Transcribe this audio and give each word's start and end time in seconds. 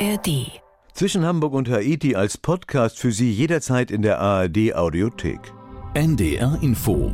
ARD. 0.00 0.60
Zwischen 0.92 1.24
Hamburg 1.24 1.54
und 1.54 1.68
Haiti 1.68 2.14
als 2.14 2.38
Podcast 2.38 2.98
für 2.98 3.10
Sie 3.10 3.32
jederzeit 3.32 3.90
in 3.90 4.02
der 4.02 4.20
ARD 4.20 4.74
Audiothek. 4.74 5.40
NDR 5.94 6.56
Info. 6.62 7.10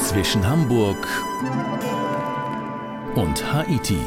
Zwischen 0.00 0.44
Hamburg 0.44 0.96
und 3.14 3.52
Haiti. 3.52 3.98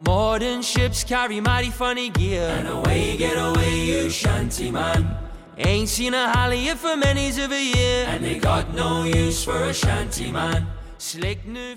Modern 0.00 0.62
ships 0.62 1.06
carry 1.06 1.40
mighty 1.40 1.70
funny 1.70 2.10
gear. 2.10 2.50
And 2.58 2.68
away, 2.68 3.16
get 3.16 3.38
away, 3.38 4.02
you 4.02 4.10
shanty 4.10 4.70
man. 4.70 5.16
Ain't 5.56 5.88
seen 5.88 6.12
a 6.12 6.30
Holly 6.34 6.68
for 6.76 6.96
many's 6.96 7.38
of 7.38 7.50
a 7.50 7.62
year. 7.62 8.06
And 8.08 8.22
they 8.22 8.38
got 8.38 8.74
no 8.74 9.04
use 9.04 9.42
for 9.42 9.56
a 9.64 9.72
shanty 9.72 10.30
man. 10.30 10.66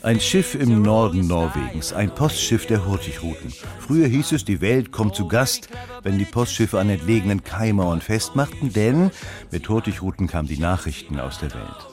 Ein 0.04 0.20
Schiff 0.20 0.56
im 0.56 0.82
Norden 0.82 1.28
Norwegens, 1.28 1.92
ein 1.92 2.14
Postschiff 2.14 2.66
der 2.66 2.86
Hurtigruten. 2.86 3.52
Früher 3.80 4.08
hieß 4.08 4.32
es, 4.32 4.46
die 4.46 4.62
Welt 4.62 4.92
kommt 4.92 5.16
zu 5.16 5.28
Gast, 5.28 5.70
wenn 6.04 6.18
die 6.18 6.26
Postschiffe 6.26 6.80
an 6.80 6.90
entlegenen 6.90 7.44
Kaimauern 7.44 8.00
festmachten, 8.00 8.72
denn 8.72 9.12
mit 9.52 9.68
Hurtigruten 9.68 10.28
kamen 10.28 10.48
die 10.48 10.60
Nachrichten 10.60 11.20
aus 11.20 11.40
der 11.40 11.54
Welt. 11.54 11.88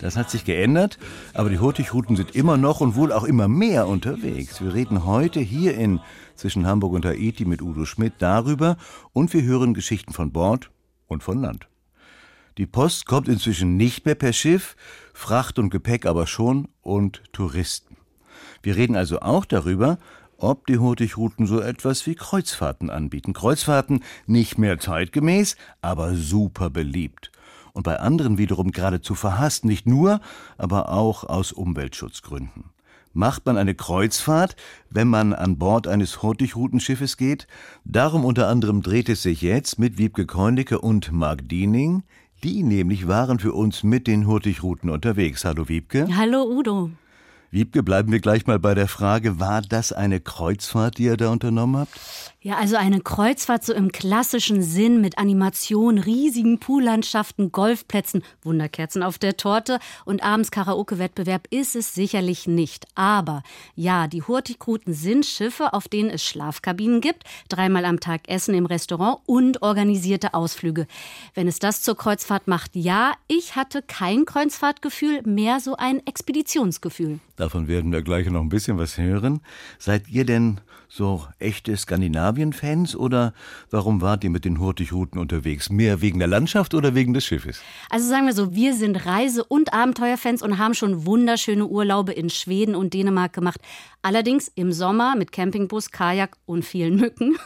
Das 0.00 0.16
hat 0.16 0.30
sich 0.30 0.44
geändert, 0.44 0.98
aber 1.34 1.50
die 1.50 1.58
Hurtigruten 1.58 2.16
sind 2.16 2.34
immer 2.34 2.56
noch 2.56 2.80
und 2.80 2.94
wohl 2.94 3.12
auch 3.12 3.24
immer 3.24 3.48
mehr 3.48 3.86
unterwegs. 3.86 4.62
Wir 4.62 4.72
reden 4.72 5.04
heute 5.04 5.40
hier 5.40 5.74
in 5.74 6.00
zwischen 6.36 6.66
Hamburg 6.66 6.94
und 6.94 7.04
Haiti 7.04 7.44
mit 7.44 7.60
Udo 7.60 7.84
Schmidt 7.84 8.14
darüber 8.18 8.76
und 9.12 9.32
wir 9.34 9.42
hören 9.42 9.74
Geschichten 9.74 10.12
von 10.12 10.32
Bord 10.32 10.70
und 11.06 11.22
von 11.22 11.40
Land. 11.40 11.68
Die 12.58 12.66
Post 12.66 13.06
kommt 13.06 13.28
inzwischen 13.28 13.76
nicht 13.76 14.04
mehr 14.04 14.16
per 14.16 14.32
Schiff, 14.32 14.74
Fracht 15.14 15.60
und 15.60 15.70
Gepäck 15.70 16.06
aber 16.06 16.26
schon 16.26 16.66
und 16.82 17.22
Touristen. 17.32 17.96
Wir 18.62 18.74
reden 18.74 18.96
also 18.96 19.20
auch 19.20 19.44
darüber, 19.44 19.98
ob 20.38 20.66
die 20.66 20.78
Hurtigruten 20.78 21.46
so 21.46 21.60
etwas 21.60 22.04
wie 22.08 22.16
Kreuzfahrten 22.16 22.90
anbieten. 22.90 23.32
Kreuzfahrten 23.32 24.02
nicht 24.26 24.58
mehr 24.58 24.80
zeitgemäß, 24.80 25.54
aber 25.82 26.14
super 26.14 26.68
beliebt. 26.68 27.30
Und 27.74 27.84
bei 27.84 28.00
anderen 28.00 28.38
wiederum 28.38 28.72
geradezu 28.72 29.14
verhasst, 29.14 29.64
nicht 29.64 29.86
nur, 29.86 30.20
aber 30.56 30.88
auch 30.88 31.22
aus 31.22 31.52
Umweltschutzgründen. 31.52 32.70
Macht 33.12 33.46
man 33.46 33.56
eine 33.56 33.74
Kreuzfahrt, 33.76 34.56
wenn 34.90 35.08
man 35.08 35.32
an 35.32 35.58
Bord 35.58 35.86
eines 35.86 36.22
Hurtigrutenschiffes 36.22 37.16
geht? 37.16 37.46
Darum 37.84 38.24
unter 38.24 38.48
anderem 38.48 38.82
dreht 38.82 39.08
es 39.08 39.22
sich 39.22 39.42
jetzt 39.42 39.78
mit 39.78 39.96
Wiebke 39.96 40.26
Keunlicke 40.26 40.80
und 40.80 41.12
Marc 41.12 41.48
Diening, 41.48 42.02
die 42.44 42.62
nämlich 42.62 43.08
waren 43.08 43.38
für 43.38 43.52
uns 43.52 43.82
mit 43.82 44.06
den 44.06 44.26
Hurtigruten 44.26 44.90
unterwegs. 44.90 45.44
Hallo 45.44 45.68
Wiebke. 45.68 46.08
Hallo 46.16 46.44
Udo. 46.44 46.90
Wiebke, 47.50 47.82
bleiben 47.82 48.12
wir 48.12 48.20
gleich 48.20 48.46
mal 48.46 48.58
bei 48.58 48.74
der 48.74 48.88
Frage, 48.88 49.40
war 49.40 49.62
das 49.62 49.92
eine 49.92 50.20
Kreuzfahrt, 50.20 50.98
die 50.98 51.04
ihr 51.04 51.16
da 51.16 51.30
unternommen 51.30 51.78
habt? 51.80 51.98
Ja, 52.40 52.56
also 52.56 52.76
eine 52.76 53.00
Kreuzfahrt 53.00 53.64
so 53.64 53.72
im 53.72 53.90
klassischen 53.90 54.62
Sinn 54.62 55.00
mit 55.00 55.18
Animation, 55.18 55.98
riesigen 55.98 56.60
Poollandschaften, 56.60 57.50
Golfplätzen, 57.50 58.22
Wunderkerzen 58.42 59.02
auf 59.02 59.18
der 59.18 59.38
Torte 59.38 59.78
und 60.04 60.22
abends 60.22 60.50
Karaoke-Wettbewerb 60.50 61.48
ist 61.50 61.74
es 61.74 61.94
sicherlich 61.94 62.46
nicht. 62.46 62.86
Aber 62.94 63.42
ja, 63.74 64.08
die 64.08 64.22
Hurtigruten 64.22 64.92
sind 64.92 65.24
Schiffe, 65.24 65.72
auf 65.72 65.88
denen 65.88 66.10
es 66.10 66.22
Schlafkabinen 66.22 67.00
gibt, 67.00 67.24
dreimal 67.48 67.86
am 67.86 67.98
Tag 67.98 68.28
Essen 68.28 68.54
im 68.54 68.66
Restaurant 68.66 69.20
und 69.26 69.62
organisierte 69.62 70.34
Ausflüge. 70.34 70.86
Wenn 71.34 71.48
es 71.48 71.58
das 71.58 71.82
zur 71.82 71.96
Kreuzfahrt 71.96 72.46
macht, 72.46 72.76
ja, 72.76 73.14
ich 73.26 73.56
hatte 73.56 73.82
kein 73.82 74.26
Kreuzfahrtgefühl, 74.26 75.22
mehr 75.22 75.60
so 75.60 75.76
ein 75.76 76.06
Expeditionsgefühl. 76.06 77.20
Davon 77.38 77.68
werden 77.68 77.92
wir 77.92 78.02
gleich 78.02 78.28
noch 78.28 78.40
ein 78.40 78.48
bisschen 78.48 78.78
was 78.78 78.98
hören. 78.98 79.40
Seid 79.78 80.08
ihr 80.08 80.24
denn 80.24 80.60
so 80.88 81.24
echte 81.38 81.76
Skandinavien-Fans 81.76 82.96
oder 82.96 83.32
warum 83.70 84.00
wart 84.00 84.24
ihr 84.24 84.30
mit 84.30 84.44
den 84.44 84.58
Hurtigruten 84.58 85.20
unterwegs? 85.20 85.70
Mehr 85.70 86.00
wegen 86.00 86.18
der 86.18 86.26
Landschaft 86.26 86.74
oder 86.74 86.96
wegen 86.96 87.14
des 87.14 87.24
Schiffes? 87.24 87.60
Also 87.90 88.08
sagen 88.08 88.26
wir 88.26 88.32
so, 88.32 88.54
wir 88.56 88.74
sind 88.74 89.06
Reise- 89.06 89.44
und 89.44 89.72
Abenteuerfans 89.72 90.42
und 90.42 90.58
haben 90.58 90.74
schon 90.74 91.06
wunderschöne 91.06 91.66
Urlaube 91.66 92.12
in 92.12 92.28
Schweden 92.28 92.74
und 92.74 92.92
Dänemark 92.92 93.34
gemacht. 93.34 93.60
Allerdings 94.02 94.50
im 94.56 94.72
Sommer 94.72 95.14
mit 95.16 95.30
Campingbus, 95.30 95.92
Kajak 95.92 96.36
und 96.44 96.64
vielen 96.64 96.96
Mücken. 96.96 97.36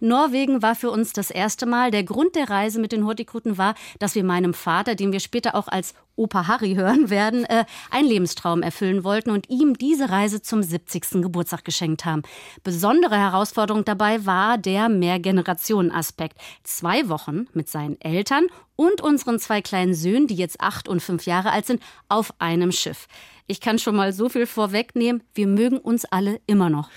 Norwegen 0.00 0.60
war 0.60 0.74
für 0.74 0.90
uns 0.90 1.14
das 1.14 1.30
erste 1.30 1.64
Mal. 1.64 1.90
Der 1.90 2.04
Grund 2.04 2.36
der 2.36 2.50
Reise 2.50 2.80
mit 2.80 2.92
den 2.92 3.04
Hurtigruten 3.04 3.56
war, 3.56 3.74
dass 3.98 4.14
wir 4.14 4.24
meinem 4.24 4.52
Vater, 4.52 4.94
den 4.94 5.12
wir 5.12 5.20
später 5.20 5.54
auch 5.54 5.68
als 5.68 5.94
Opa 6.18 6.48
Harry 6.48 6.74
hören 6.74 7.10
werden, 7.10 7.44
äh, 7.44 7.64
einen 7.90 8.08
Lebenstraum 8.08 8.62
erfüllen 8.62 9.04
wollten 9.04 9.30
und 9.30 9.48
ihm 9.48 9.78
diese 9.78 10.10
Reise 10.10 10.42
zum 10.42 10.62
70. 10.62 11.22
Geburtstag 11.22 11.64
geschenkt 11.64 12.04
haben. 12.04 12.22
Besondere 12.64 13.16
Herausforderung 13.16 13.84
dabei 13.84 14.26
war 14.26 14.58
der 14.58 14.88
Mehrgenerationen-Aspekt. 14.88 16.36
Zwei 16.64 17.08
Wochen 17.08 17.46
mit 17.54 17.68
seinen 17.68 18.00
Eltern 18.00 18.46
und 18.76 19.00
unseren 19.00 19.38
zwei 19.38 19.62
kleinen 19.62 19.94
Söhnen, 19.94 20.26
die 20.26 20.34
jetzt 20.34 20.60
acht 20.60 20.88
und 20.88 21.00
fünf 21.00 21.24
Jahre 21.24 21.52
alt 21.52 21.66
sind, 21.66 21.82
auf 22.08 22.34
einem 22.38 22.72
Schiff. 22.72 23.06
Ich 23.46 23.60
kann 23.60 23.78
schon 23.78 23.96
mal 23.96 24.12
so 24.12 24.28
viel 24.28 24.46
vorwegnehmen, 24.46 25.22
wir 25.34 25.46
mögen 25.46 25.78
uns 25.78 26.04
alle 26.04 26.40
immer 26.46 26.68
noch. 26.68 26.90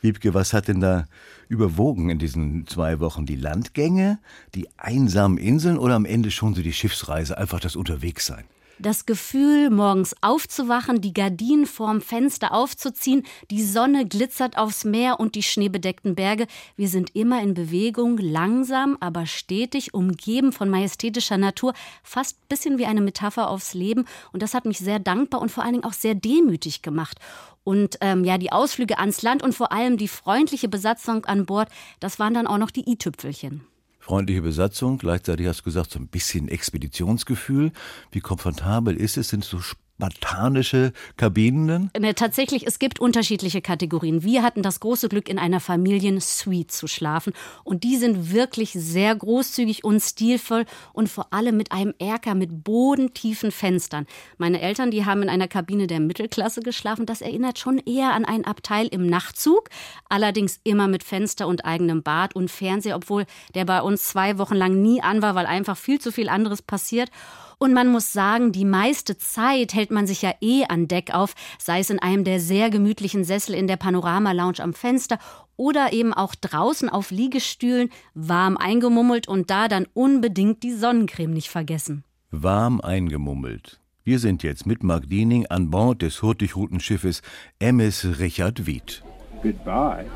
Wiebke, 0.00 0.32
was 0.32 0.52
hat 0.52 0.68
denn 0.68 0.80
da 0.80 1.06
überwogen 1.48 2.08
in 2.10 2.18
diesen 2.18 2.66
zwei 2.66 3.00
Wochen? 3.00 3.26
Die 3.26 3.36
Landgänge, 3.36 4.20
die 4.54 4.68
einsamen 4.76 5.38
Inseln 5.38 5.78
oder 5.78 5.96
am 5.96 6.04
Ende 6.04 6.30
schon 6.30 6.54
so 6.54 6.62
die 6.62 6.72
Schiffsreise, 6.72 7.36
einfach 7.36 7.58
das 7.58 7.74
Unterwegssein? 7.74 8.44
Das 8.80 9.06
Gefühl, 9.06 9.70
morgens 9.70 10.14
aufzuwachen, 10.20 11.00
die 11.00 11.12
Gardinen 11.12 11.66
vorm 11.66 12.00
Fenster 12.00 12.52
aufzuziehen, 12.54 13.24
die 13.50 13.64
Sonne 13.64 14.06
glitzert 14.06 14.56
aufs 14.56 14.84
Meer 14.84 15.18
und 15.18 15.34
die 15.34 15.42
schneebedeckten 15.42 16.14
Berge. 16.14 16.46
Wir 16.76 16.86
sind 16.86 17.16
immer 17.16 17.42
in 17.42 17.54
Bewegung, 17.54 18.18
langsam, 18.18 18.96
aber 19.00 19.26
stetig, 19.26 19.94
umgeben 19.94 20.52
von 20.52 20.70
majestätischer 20.70 21.38
Natur, 21.38 21.74
fast 22.04 22.36
ein 22.36 22.48
bisschen 22.48 22.78
wie 22.78 22.86
eine 22.86 23.00
Metapher 23.00 23.50
aufs 23.50 23.74
Leben. 23.74 24.04
Und 24.32 24.42
das 24.42 24.54
hat 24.54 24.64
mich 24.64 24.78
sehr 24.78 25.00
dankbar 25.00 25.40
und 25.40 25.50
vor 25.50 25.64
allen 25.64 25.72
Dingen 25.72 25.84
auch 25.84 25.92
sehr 25.92 26.14
demütig 26.14 26.80
gemacht. 26.82 27.18
Und 27.64 27.98
ähm, 28.00 28.22
ja, 28.22 28.38
die 28.38 28.52
Ausflüge 28.52 28.98
ans 28.98 29.22
Land 29.22 29.42
und 29.42 29.56
vor 29.56 29.72
allem 29.72 29.96
die 29.96 30.08
freundliche 30.08 30.68
Besatzung 30.68 31.24
an 31.24 31.46
Bord, 31.46 31.68
das 31.98 32.20
waren 32.20 32.34
dann 32.34 32.46
auch 32.46 32.58
noch 32.58 32.70
die 32.70 32.88
i-Tüpfelchen 32.88 33.66
freundliche 34.08 34.40
Besatzung, 34.40 34.96
gleichzeitig 34.96 35.46
hast 35.46 35.60
du 35.60 35.64
gesagt, 35.64 35.90
so 35.90 35.98
ein 35.98 36.08
bisschen 36.08 36.48
Expeditionsgefühl. 36.48 37.72
Wie 38.10 38.20
komfortabel 38.20 38.96
ist 38.96 39.18
es? 39.18 39.28
Sind 39.28 39.44
so 39.44 39.60
spartanische 39.98 40.92
Kabinen? 41.16 41.90
Ne, 41.98 42.14
tatsächlich, 42.14 42.66
es 42.66 42.78
gibt 42.78 43.00
unterschiedliche 43.00 43.60
Kategorien. 43.60 44.22
Wir 44.22 44.44
hatten 44.44 44.62
das 44.62 44.78
große 44.78 45.08
Glück, 45.08 45.28
in 45.28 45.40
einer 45.40 45.58
Familiensuite 45.58 46.68
zu 46.68 46.86
schlafen. 46.86 47.32
Und 47.64 47.82
die 47.82 47.96
sind 47.96 48.32
wirklich 48.32 48.70
sehr 48.72 49.14
großzügig 49.16 49.82
und 49.82 50.00
stilvoll 50.00 50.66
und 50.92 51.08
vor 51.08 51.32
allem 51.32 51.56
mit 51.56 51.72
einem 51.72 51.94
Erker 51.98 52.36
mit 52.36 52.62
bodentiefen 52.62 53.50
Fenstern. 53.50 54.06
Meine 54.36 54.60
Eltern, 54.60 54.92
die 54.92 55.04
haben 55.04 55.22
in 55.22 55.28
einer 55.28 55.48
Kabine 55.48 55.88
der 55.88 55.98
Mittelklasse 55.98 56.60
geschlafen. 56.60 57.04
Das 57.04 57.20
erinnert 57.20 57.58
schon 57.58 57.78
eher 57.78 58.12
an 58.12 58.24
ein 58.24 58.44
Abteil 58.44 58.86
im 58.86 59.06
Nachtzug. 59.06 59.68
Allerdings 60.08 60.60
immer 60.62 60.86
mit 60.86 61.02
Fenster 61.02 61.48
und 61.48 61.64
eigenem 61.64 62.04
Bad 62.04 62.36
und 62.36 62.52
Fernseher, 62.52 62.94
obwohl 62.94 63.26
der 63.56 63.64
bei 63.64 63.82
uns 63.82 64.04
zwei 64.04 64.38
Wochen 64.38 64.54
lang 64.54 64.80
nie 64.80 65.02
an 65.02 65.22
war, 65.22 65.34
weil 65.34 65.46
einfach 65.46 65.76
viel 65.76 66.00
zu 66.00 66.12
viel 66.12 66.28
anderes 66.28 66.62
passiert. 66.62 67.10
Und 67.58 67.74
man 67.74 67.88
muss 67.88 68.12
sagen, 68.12 68.52
die 68.52 68.64
meiste 68.64 69.18
Zeit 69.18 69.74
hält 69.74 69.90
man 69.90 70.06
sich 70.06 70.22
ja 70.22 70.32
eh 70.40 70.64
an 70.68 70.86
Deck 70.86 71.12
auf, 71.12 71.34
sei 71.58 71.80
es 71.80 71.90
in 71.90 71.98
einem 71.98 72.24
der 72.24 72.40
sehr 72.40 72.70
gemütlichen 72.70 73.24
Sessel 73.24 73.54
in 73.54 73.66
der 73.66 73.76
Panorama-Lounge 73.76 74.60
am 74.60 74.74
Fenster 74.74 75.18
oder 75.56 75.92
eben 75.92 76.14
auch 76.14 76.36
draußen 76.36 76.88
auf 76.88 77.10
Liegestühlen, 77.10 77.90
warm 78.14 78.56
eingemummelt 78.56 79.26
und 79.26 79.50
da 79.50 79.66
dann 79.66 79.86
unbedingt 79.92 80.62
die 80.62 80.72
Sonnencreme 80.72 81.32
nicht 81.32 81.48
vergessen. 81.48 82.04
Warm 82.30 82.80
eingemummelt. 82.80 83.80
Wir 84.04 84.20
sind 84.20 84.42
jetzt 84.42 84.64
mit 84.64 84.82
Mark 84.84 85.10
Diening 85.10 85.46
an 85.46 85.70
Bord 85.70 86.00
des 86.00 86.22
Hurtigrutenschiffes 86.22 87.22
MS 87.58 88.18
Richard 88.20 88.66
Wied. 88.66 89.02
Goodbye. 89.42 90.06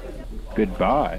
Goodbye. 0.55 1.19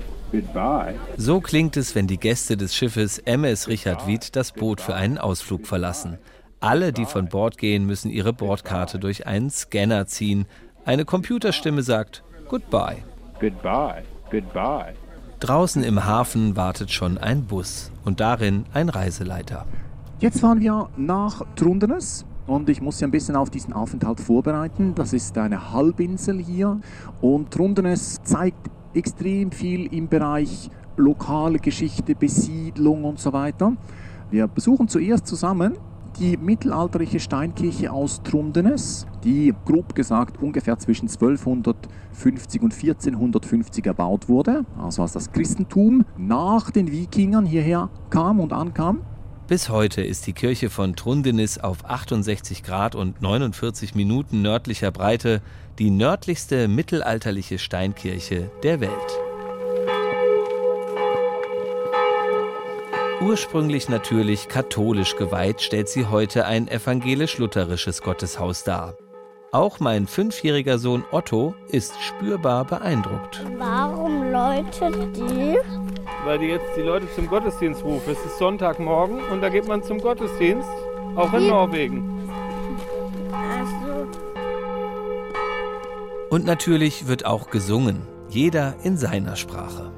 So 1.17 1.41
klingt 1.41 1.77
es, 1.77 1.95
wenn 1.95 2.07
die 2.07 2.17
Gäste 2.17 2.57
des 2.57 2.75
Schiffes 2.75 3.19
MS 3.19 3.67
Richard 3.67 4.07
Wied 4.07 4.35
das 4.35 4.51
Boot 4.51 4.81
für 4.81 4.95
einen 4.95 5.17
Ausflug 5.17 5.67
verlassen. 5.67 6.17
Alle, 6.59 6.93
die 6.93 7.05
von 7.05 7.27
Bord 7.27 7.57
gehen, 7.57 7.85
müssen 7.85 8.09
ihre 8.09 8.33
Bordkarte 8.33 8.97
durch 8.97 9.27
einen 9.27 9.49
Scanner 9.49 10.07
ziehen. 10.07 10.45
Eine 10.85 11.05
Computerstimme 11.05 11.83
sagt 11.83 12.23
Goodbye. 12.47 13.03
Goodbye. 13.39 14.03
Goodbye. 14.31 14.93
Draußen 15.39 15.83
im 15.83 16.05
Hafen 16.05 16.55
wartet 16.55 16.89
schon 16.89 17.17
ein 17.17 17.43
Bus 17.43 17.91
und 18.05 18.19
darin 18.19 18.65
ein 18.73 18.89
Reiseleiter. 18.89 19.65
Jetzt 20.19 20.39
fahren 20.39 20.61
wir 20.61 20.89
nach 20.95 21.41
Trundenes 21.55 22.25
und 22.47 22.69
ich 22.69 22.81
muss 22.81 22.97
Sie 22.99 23.05
ein 23.05 23.11
bisschen 23.11 23.35
auf 23.35 23.49
diesen 23.49 23.73
Aufenthalt 23.73 24.21
vorbereiten. 24.21 24.95
Das 24.95 25.11
ist 25.11 25.37
eine 25.37 25.73
Halbinsel 25.73 26.39
hier 26.39 26.79
und 27.21 27.51
Trundenes 27.51 28.21
zeigt 28.23 28.69
extrem 28.93 29.51
viel 29.51 29.93
im 29.93 30.07
Bereich 30.07 30.69
lokale 30.97 31.59
Geschichte, 31.59 32.15
Besiedlung 32.15 33.03
und 33.03 33.19
so 33.19 33.33
weiter. 33.33 33.73
Wir 34.29 34.47
besuchen 34.47 34.87
zuerst 34.87 35.27
zusammen 35.27 35.73
die 36.19 36.37
mittelalterliche 36.37 37.19
Steinkirche 37.19 37.91
aus 37.91 38.21
Trundenes, 38.23 39.07
die 39.23 39.53
grob 39.65 39.95
gesagt 39.95 40.41
ungefähr 40.41 40.77
zwischen 40.77 41.07
1250 41.07 42.61
und 42.61 42.73
1450 42.73 43.85
erbaut 43.85 44.29
wurde, 44.29 44.63
also 44.79 45.01
als 45.01 45.13
das 45.13 45.31
Christentum 45.31 46.05
nach 46.17 46.69
den 46.71 46.91
Wikingern 46.91 47.45
hierher 47.45 47.89
kam 48.09 48.39
und 48.39 48.53
ankam. 48.53 49.01
Bis 49.47 49.67
heute 49.67 50.01
ist 50.01 50.25
die 50.25 50.31
Kirche 50.33 50.69
von 50.69 50.95
Trundenis 50.95 51.57
auf 51.57 51.83
68 51.83 52.63
Grad 52.63 52.95
und 52.95 53.21
49 53.21 53.93
Minuten 53.93 54.41
nördlicher 54.41 54.89
Breite 54.89 55.41
die 55.79 55.89
nördlichste 55.89 56.69
mittelalterliche 56.69 57.59
Steinkirche 57.59 58.49
der 58.63 58.79
Welt. 58.79 58.91
Ursprünglich 63.19 63.89
natürlich 63.89 64.47
katholisch 64.47 65.17
geweiht, 65.17 65.61
stellt 65.61 65.89
sie 65.89 66.05
heute 66.05 66.45
ein 66.45 66.69
evangelisch-lutherisches 66.69 68.01
Gotteshaus 68.01 68.63
dar. 68.63 68.95
Auch 69.51 69.79
mein 69.79 70.07
fünfjähriger 70.07 70.79
Sohn 70.79 71.03
Otto 71.11 71.53
ist 71.67 71.93
spürbar 72.01 72.65
beeindruckt. 72.65 73.45
Warum 73.57 74.31
läutet 74.31 75.15
die? 75.17 75.57
Weil 76.25 76.39
die 76.39 76.47
jetzt 76.47 76.75
die 76.77 76.81
Leute 76.81 77.11
zum 77.15 77.27
Gottesdienst 77.27 77.83
rufen. 77.83 78.11
Es 78.11 78.25
ist 78.25 78.37
Sonntagmorgen 78.37 79.19
und 79.31 79.41
da 79.41 79.49
geht 79.49 79.67
man 79.67 79.83
zum 79.83 79.99
Gottesdienst, 79.99 80.69
auch 81.15 81.33
in 81.33 81.47
Norwegen. 81.47 82.29
Und 86.29 86.45
natürlich 86.45 87.07
wird 87.07 87.25
auch 87.25 87.49
gesungen, 87.49 88.07
jeder 88.29 88.75
in 88.83 88.97
seiner 88.97 89.35
Sprache. 89.35 89.91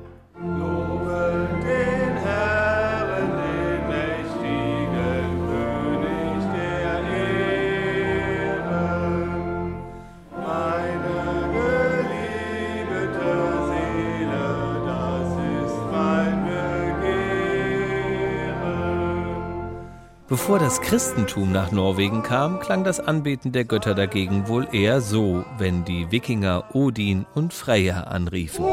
Bevor 20.27 20.57
das 20.57 20.81
Christentum 20.81 21.51
nach 21.51 21.72
Norwegen 21.72 22.24
kam, 22.24 22.60
klang 22.60 22.83
das 22.83 23.00
Anbeten 23.00 23.51
der 23.51 23.63
Götter 23.63 23.94
dagegen 23.94 24.48
wohl 24.48 24.68
eher 24.72 25.00
so, 25.00 25.45
wenn 25.60 25.86
die 25.86 26.12
Wikinger 26.12 26.74
Odin 26.74 27.27
und 27.36 27.54
Freya 27.54 28.06
anriefen. 28.06 28.66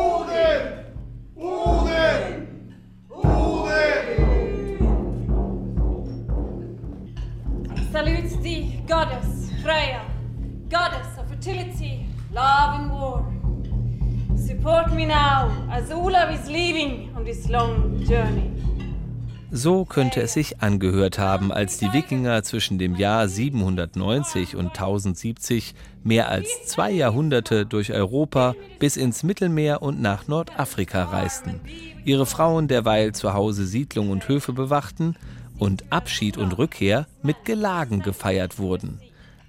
So 19.55 19.85
könnte 19.85 20.23
es 20.23 20.33
sich 20.33 20.63
angehört 20.63 21.19
haben, 21.19 21.53
als 21.53 21.77
die 21.77 21.93
Wikinger 21.93 22.43
zwischen 22.43 22.79
dem 22.79 22.97
Jahr 22.97 23.29
790 23.29 24.57
und 24.57 24.69
1070 24.69 25.75
mehr 26.03 26.31
als 26.31 26.49
zwei 26.65 26.91
Jahrhunderte 26.91 27.67
durch 27.67 27.93
Europa 27.93 28.55
bis 28.79 28.97
ins 28.97 29.23
Mittelmeer 29.23 29.83
und 29.83 30.01
nach 30.01 30.27
Nordafrika 30.27 31.05
reisten, 31.05 31.61
ihre 32.07 32.25
Frauen 32.25 32.67
derweil 32.67 33.13
zu 33.13 33.35
Hause 33.35 33.67
Siedlung 33.67 34.09
und 34.09 34.27
Höfe 34.27 34.55
bewachten 34.55 35.17
und 35.59 35.85
Abschied 35.93 36.39
und 36.39 36.57
Rückkehr 36.57 37.07
mit 37.23 37.45
Gelagen 37.45 38.01
gefeiert 38.01 38.59
wurden. 38.59 39.01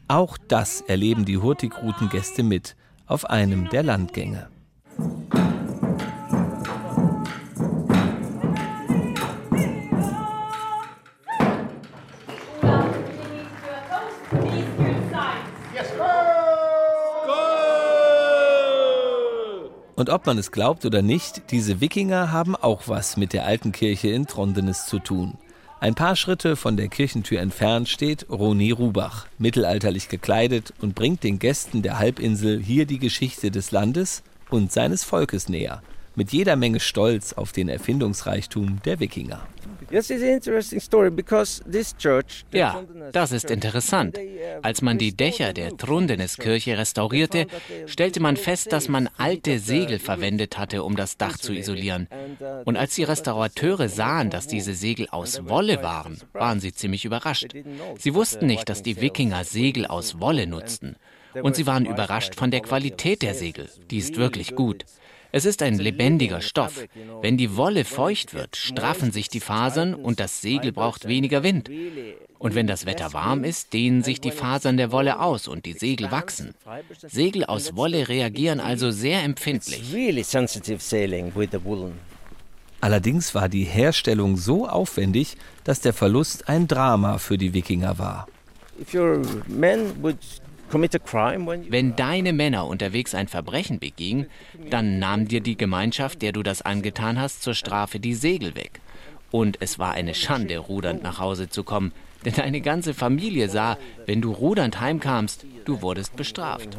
Auch 0.10 0.38
das 0.50 0.82
erleben 0.82 1.24
die 1.24 1.38
Hurtigruten-Gäste 1.38 2.44
mit 2.44 2.76
auf 3.08 3.30
einem 3.30 3.70
der 3.70 3.84
Landgänge. 3.84 4.50
Und 20.04 20.10
ob 20.10 20.26
man 20.26 20.38
es 20.38 20.52
glaubt 20.52 20.84
oder 20.86 21.02
nicht, 21.02 21.44
diese 21.52 21.80
Wikinger 21.80 22.34
haben 22.34 22.58
auch 22.58 22.90
was 22.90 23.16
mit 23.16 23.32
der 23.32 23.46
alten 23.46 23.72
Kirche 23.72 24.10
in 24.10 24.28
Trondenes 24.28 24.86
zu 24.86 25.00
tun. 25.00 25.38
Ein 25.80 25.96
paar 25.96 26.18
Schritte 26.18 26.58
von 26.58 26.76
der 26.76 26.90
Kirchentür 26.90 27.40
entfernt 27.40 27.88
steht 27.88 28.30
Roni 28.30 28.72
Rubach, 28.72 29.28
mittelalterlich 29.38 30.10
gekleidet 30.10 30.74
und 30.82 30.94
bringt 30.94 31.24
den 31.24 31.40
Gästen 31.40 31.84
der 31.84 32.00
Halbinsel 32.00 32.62
hier 32.62 32.86
die 32.86 33.00
Geschichte 33.00 33.50
des 33.50 33.72
Landes 33.72 34.24
und 34.50 34.74
seines 34.74 35.06
Volkes 35.06 35.48
näher. 35.48 35.82
Mit 36.16 36.32
jeder 36.32 36.56
Menge 36.56 36.80
Stolz 36.80 37.34
auf 37.34 37.52
den 37.52 37.70
Erfindungsreichtum 37.70 38.82
der 38.86 39.00
Wikinger. 39.00 39.48
Ja, 42.52 42.84
das 43.12 43.32
ist 43.32 43.50
interessant. 43.50 44.18
Als 44.62 44.82
man 44.82 44.98
die 44.98 45.16
Dächer 45.16 45.54
der 45.54 45.76
Trundeneskirche 45.76 46.78
restaurierte, 46.78 47.48
stellte 47.86 48.20
man 48.20 48.38
fest, 48.38 48.72
dass 48.72 48.90
man 48.90 49.10
alte 49.18 49.60
Segel 49.60 50.00
verwendet 50.00 50.58
hatte, 50.58 50.84
um 50.84 50.96
das 50.96 51.18
Dach 51.18 51.38
zu 51.38 51.54
isolieren. 51.54 52.08
Und 52.66 52.78
als 52.78 52.96
die 52.96 53.04
Restaurateure 53.04 53.90
sahen, 53.90 54.30
dass 54.30 54.48
diese 54.48 54.74
Segel 54.74 55.08
aus 55.10 55.48
Wolle 55.48 55.84
waren, 55.84 56.20
waren 56.34 56.60
sie 56.60 56.74
ziemlich 56.74 57.06
überrascht. 57.06 57.54
Sie 57.98 58.14
wussten 58.14 58.48
nicht, 58.48 58.70
dass 58.70 58.84
die 58.84 59.02
Wikinger 59.02 59.44
Segel 59.44 59.86
aus 59.86 60.20
Wolle 60.20 60.48
nutzten. 60.48 60.96
Und 61.42 61.56
sie 61.56 61.66
waren 61.66 61.86
überrascht 61.86 62.36
von 62.36 62.52
der 62.52 62.62
Qualität 62.62 63.22
der 63.22 63.34
Segel. 63.34 63.70
Die 63.90 63.98
ist 63.98 64.18
wirklich 64.18 64.56
gut. 64.56 64.86
Es 65.36 65.46
ist 65.46 65.64
ein 65.64 65.80
lebendiger 65.80 66.42
Stoff. 66.42 66.86
Wenn 67.22 67.38
die 67.38 67.58
Wolle 67.58 67.86
feucht 67.86 68.36
wird, 68.36 68.56
straffen 68.56 69.12
sich 69.12 69.30
die 69.30 69.40
Fasern 69.40 69.96
und 69.96 70.20
das 70.20 70.42
Segel 70.42 70.72
braucht 70.72 71.08
weniger 71.08 71.42
Wind. 71.42 71.72
Und 72.38 72.54
wenn 72.54 72.68
das 72.68 72.86
Wetter 72.86 73.14
warm 73.14 73.44
ist, 73.44 73.74
dehnen 73.74 74.04
sich 74.04 74.22
die 74.22 74.30
Fasern 74.30 74.78
der 74.78 74.92
Wolle 74.92 75.20
aus 75.20 75.48
und 75.48 75.66
die 75.66 75.74
Segel 75.74 76.12
wachsen. 76.12 76.54
Segel 77.02 77.46
aus 77.46 77.76
Wolle 77.76 78.10
reagieren 78.10 78.60
also 78.60 78.92
sehr 78.92 79.24
empfindlich. 79.24 79.92
Allerdings 82.80 83.34
war 83.34 83.50
die 83.50 83.64
Herstellung 83.64 84.38
so 84.38 84.68
aufwendig, 84.68 85.38
dass 85.64 85.82
der 85.82 85.94
Verlust 85.94 86.48
ein 86.48 86.68
Drama 86.68 87.18
für 87.18 87.40
die 87.40 87.56
Wikinger 87.56 87.98
war. 87.98 88.28
Wenn 91.70 91.96
deine 91.96 92.34
Männer 92.34 92.68
unterwegs 92.68 93.16
ein 93.16 93.28
Verbrechen 93.28 93.80
begingen, 93.80 94.28
dann 94.70 95.00
nahm 95.00 95.28
dir 95.28 95.42
die 95.42 95.58
Gemeinschaft, 95.58 96.22
der 96.22 96.32
du 96.32 96.44
das 96.44 96.62
angetan 96.62 97.20
hast, 97.20 97.44
zur 97.44 97.54
Strafe 97.54 98.00
die 98.00 98.16
Segel 98.16 98.56
weg. 98.56 98.82
Und 99.32 99.58
es 99.62 99.80
war 99.80 99.94
eine 99.94 100.14
Schande, 100.14 100.58
rudernd 100.58 101.04
nach 101.04 101.20
Hause 101.20 101.50
zu 101.50 101.64
kommen, 101.64 101.92
denn 102.26 102.34
deine 102.34 102.62
ganze 102.62 102.94
Familie 102.94 103.50
sah, 103.50 103.78
wenn 104.06 104.22
du 104.22 104.32
rudernd 104.32 104.80
heimkamst, 104.80 105.46
du 105.66 105.82
wurdest 105.82 106.16
bestraft. 106.16 106.78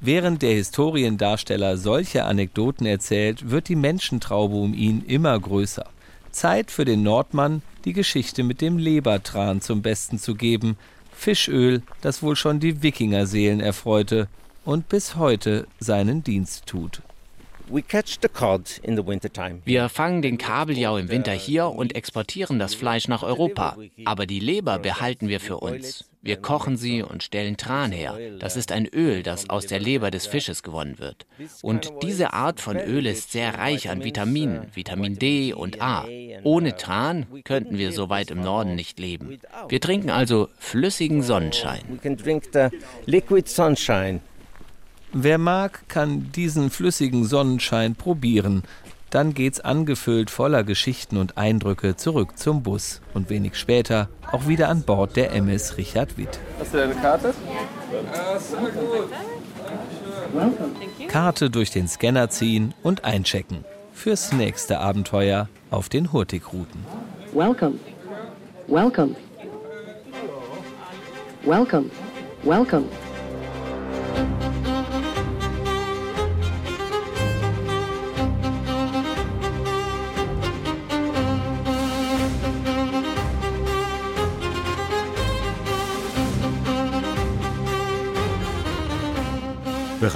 Während 0.00 0.42
der 0.42 0.54
Historiendarsteller 0.54 1.76
solche 1.76 2.24
Anekdoten 2.24 2.86
erzählt, 2.86 3.50
wird 3.50 3.68
die 3.68 3.76
Menschentraube 3.76 4.56
um 4.56 4.74
ihn 4.74 5.04
immer 5.06 5.38
größer. 5.38 5.86
Zeit 6.30 6.70
für 6.70 6.84
den 6.84 7.02
Nordmann, 7.02 7.62
die 7.84 7.92
Geschichte 7.92 8.42
mit 8.42 8.60
dem 8.60 8.78
Lebertran 8.78 9.60
zum 9.60 9.82
Besten 9.82 10.18
zu 10.18 10.34
geben. 10.34 10.76
Fischöl, 11.12 11.82
das 12.00 12.22
wohl 12.22 12.36
schon 12.36 12.60
die 12.60 12.82
Wikingerseelen 12.82 13.60
erfreute 13.60 14.28
und 14.64 14.88
bis 14.88 15.16
heute 15.16 15.66
seinen 15.78 16.24
Dienst 16.24 16.66
tut. 16.66 17.02
Wir 19.64 19.88
fangen 19.88 20.20
den 20.20 20.36
Kabeljau 20.36 20.98
im 20.98 21.08
Winter 21.08 21.32
hier 21.32 21.68
und 21.68 21.94
exportieren 21.94 22.58
das 22.58 22.74
Fleisch 22.74 23.08
nach 23.08 23.22
Europa. 23.22 23.78
Aber 24.04 24.26
die 24.26 24.40
Leber 24.40 24.78
behalten 24.78 25.28
wir 25.28 25.40
für 25.40 25.56
uns. 25.56 26.04
Wir 26.24 26.36
kochen 26.36 26.76
sie 26.76 27.02
und 27.02 27.22
stellen 27.22 27.56
Tran 27.56 27.90
her. 27.90 28.16
Das 28.38 28.56
ist 28.56 28.70
ein 28.72 28.86
Öl, 28.86 29.22
das 29.24 29.50
aus 29.50 29.66
der 29.66 29.80
Leber 29.80 30.10
des 30.10 30.26
Fisches 30.26 30.62
gewonnen 30.62 30.98
wird. 30.98 31.26
Und 31.62 31.90
diese 32.02 32.32
Art 32.32 32.60
von 32.60 32.76
Öl 32.76 33.06
ist 33.06 33.32
sehr 33.32 33.58
reich 33.58 33.90
an 33.90 34.04
Vitaminen, 34.04 34.66
Vitamin 34.74 35.18
D 35.18 35.52
und 35.52 35.80
A. 35.80 36.06
Ohne 36.44 36.76
Tran 36.76 37.26
könnten 37.42 37.78
wir 37.78 37.90
so 37.90 38.08
weit 38.08 38.30
im 38.30 38.40
Norden 38.40 38.76
nicht 38.76 39.00
leben. 39.00 39.40
Wir 39.68 39.80
trinken 39.80 40.10
also 40.10 40.48
flüssigen 40.58 41.22
Sonnenschein. 41.22 41.80
Wer 45.14 45.38
mag, 45.38 45.88
kann 45.88 46.32
diesen 46.32 46.70
flüssigen 46.70 47.24
Sonnenschein 47.24 47.94
probieren. 47.94 48.62
Dann 49.10 49.34
geht's 49.34 49.60
angefüllt 49.60 50.30
voller 50.30 50.64
Geschichten 50.64 51.18
und 51.18 51.36
Eindrücke 51.36 51.96
zurück 51.96 52.38
zum 52.38 52.62
Bus 52.62 53.02
und 53.12 53.28
wenig 53.28 53.56
später 53.56 54.08
auch 54.30 54.48
wieder 54.48 54.70
an 54.70 54.84
Bord 54.84 55.16
der 55.16 55.32
MS 55.32 55.76
Richard 55.76 56.16
Witt. 56.16 56.40
Hast 56.58 56.72
du 56.72 56.78
deine 56.78 56.94
Karte? 56.94 57.34
Ja. 57.46 58.38
gut. 58.70 59.10
Karte 61.08 61.50
durch 61.50 61.70
den 61.70 61.88
Scanner 61.88 62.30
ziehen 62.30 62.72
und 62.82 63.04
einchecken. 63.04 63.66
Fürs 63.92 64.32
nächste 64.32 64.80
Abenteuer 64.80 65.50
auf 65.70 65.90
den 65.90 66.10
Hurtigruten. 66.12 66.86
Welcome. 67.34 67.78
Welcome. 68.66 69.14
Welcome. 71.44 71.90
Welcome. 72.44 72.86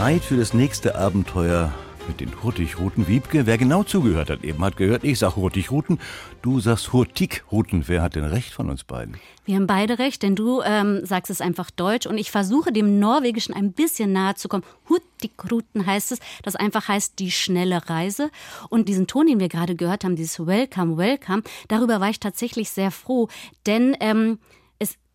Bereit 0.07 0.23
für 0.23 0.37
das 0.37 0.55
nächste 0.55 0.95
Abenteuer 0.95 1.75
mit 2.07 2.21
den 2.21 2.31
Hurtigruten. 2.41 3.09
Wiebke, 3.09 3.45
wer 3.45 3.59
genau 3.59 3.83
zugehört 3.83 4.31
hat, 4.31 4.45
eben 4.45 4.65
hat 4.65 4.77
gehört, 4.77 5.03
ich 5.03 5.19
sag 5.19 5.35
Hurtigruten, 5.35 5.99
du 6.43 6.61
sagst 6.61 6.93
Hurtigruten. 6.93 7.89
Wer 7.89 8.03
hat 8.03 8.15
denn 8.15 8.23
recht 8.23 8.53
von 8.53 8.71
uns 8.71 8.85
beiden? 8.85 9.17
Wir 9.47 9.57
haben 9.57 9.67
beide 9.67 9.99
recht, 9.99 10.23
denn 10.23 10.37
du 10.37 10.63
ähm, 10.63 11.05
sagst 11.05 11.33
es 11.33 11.41
einfach 11.41 11.73
deutsch 11.73 12.07
und 12.07 12.19
ich 12.19 12.31
versuche 12.31 12.71
dem 12.71 13.01
Norwegischen 13.01 13.53
ein 13.53 13.73
bisschen 13.73 14.13
nahe 14.13 14.37
zu 14.37 14.47
kommen. 14.47 14.63
Hurtigruten 14.89 15.85
heißt 15.85 16.13
es, 16.13 16.21
das 16.45 16.55
einfach 16.55 16.87
heißt 16.87 17.19
die 17.19 17.33
schnelle 17.33 17.91
Reise. 17.91 18.31
Und 18.69 18.89
diesen 18.89 19.09
Ton, 19.09 19.27
den 19.27 19.41
wir 19.41 19.49
gerade 19.49 19.75
gehört 19.75 20.05
haben, 20.05 20.15
dieses 20.15 20.39
Welcome, 20.39 20.97
Welcome, 20.97 21.43
darüber 21.67 21.99
war 22.01 22.11
ich 22.11 22.21
tatsächlich 22.21 22.71
sehr 22.71 22.93
froh, 22.93 23.27
denn 23.67 23.97
ähm, 23.99 24.39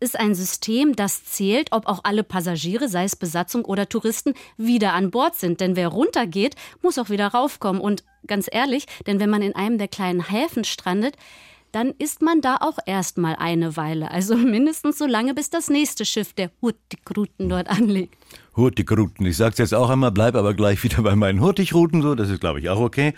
ist 0.02 0.18
ein 0.18 0.34
System, 0.34 0.94
das 0.94 1.24
zählt, 1.24 1.72
ob 1.72 1.86
auch 1.86 2.00
alle 2.02 2.24
Passagiere, 2.24 2.88
sei 2.88 3.04
es 3.04 3.16
Besatzung 3.16 3.64
oder 3.64 3.88
Touristen, 3.88 4.34
wieder 4.58 4.92
an 4.92 5.10
Bord 5.10 5.36
sind. 5.36 5.60
Denn 5.60 5.76
wer 5.76 5.88
runtergeht, 5.88 6.56
muss 6.82 6.98
auch 6.98 7.08
wieder 7.08 7.28
raufkommen. 7.28 7.80
Und 7.80 8.04
ganz 8.26 8.48
ehrlich, 8.50 8.86
denn 9.06 9.20
wenn 9.20 9.30
man 9.30 9.42
in 9.42 9.54
einem 9.54 9.78
der 9.78 9.88
kleinen 9.88 10.28
Häfen 10.28 10.64
strandet, 10.64 11.16
dann 11.70 11.94
ist 11.98 12.20
man 12.20 12.42
da 12.42 12.58
auch 12.60 12.78
erstmal 12.84 13.36
eine 13.36 13.76
Weile. 13.76 14.10
Also 14.10 14.36
mindestens 14.56 14.98
so 14.98 15.06
lange, 15.06 15.34
bis 15.34 15.50
das 15.50 15.70
nächste 15.70 16.04
Schiff 16.04 16.32
der 16.34 16.50
Hurtigruten 16.60 17.48
dort 17.48 17.68
anlegt. 17.68 18.14
Hurtigruten, 18.54 19.24
ich 19.24 19.38
sag's 19.38 19.58
jetzt 19.58 19.72
auch 19.72 19.88
einmal, 19.88 20.12
bleib 20.12 20.34
aber 20.34 20.52
gleich 20.52 20.82
wieder 20.84 21.02
bei 21.02 21.16
meinen 21.16 21.40
Hurtigruten 21.40 22.02
so, 22.02 22.14
das 22.14 22.28
ist 22.28 22.40
glaube 22.40 22.60
ich 22.60 22.68
auch 22.68 22.80
okay. 22.80 23.14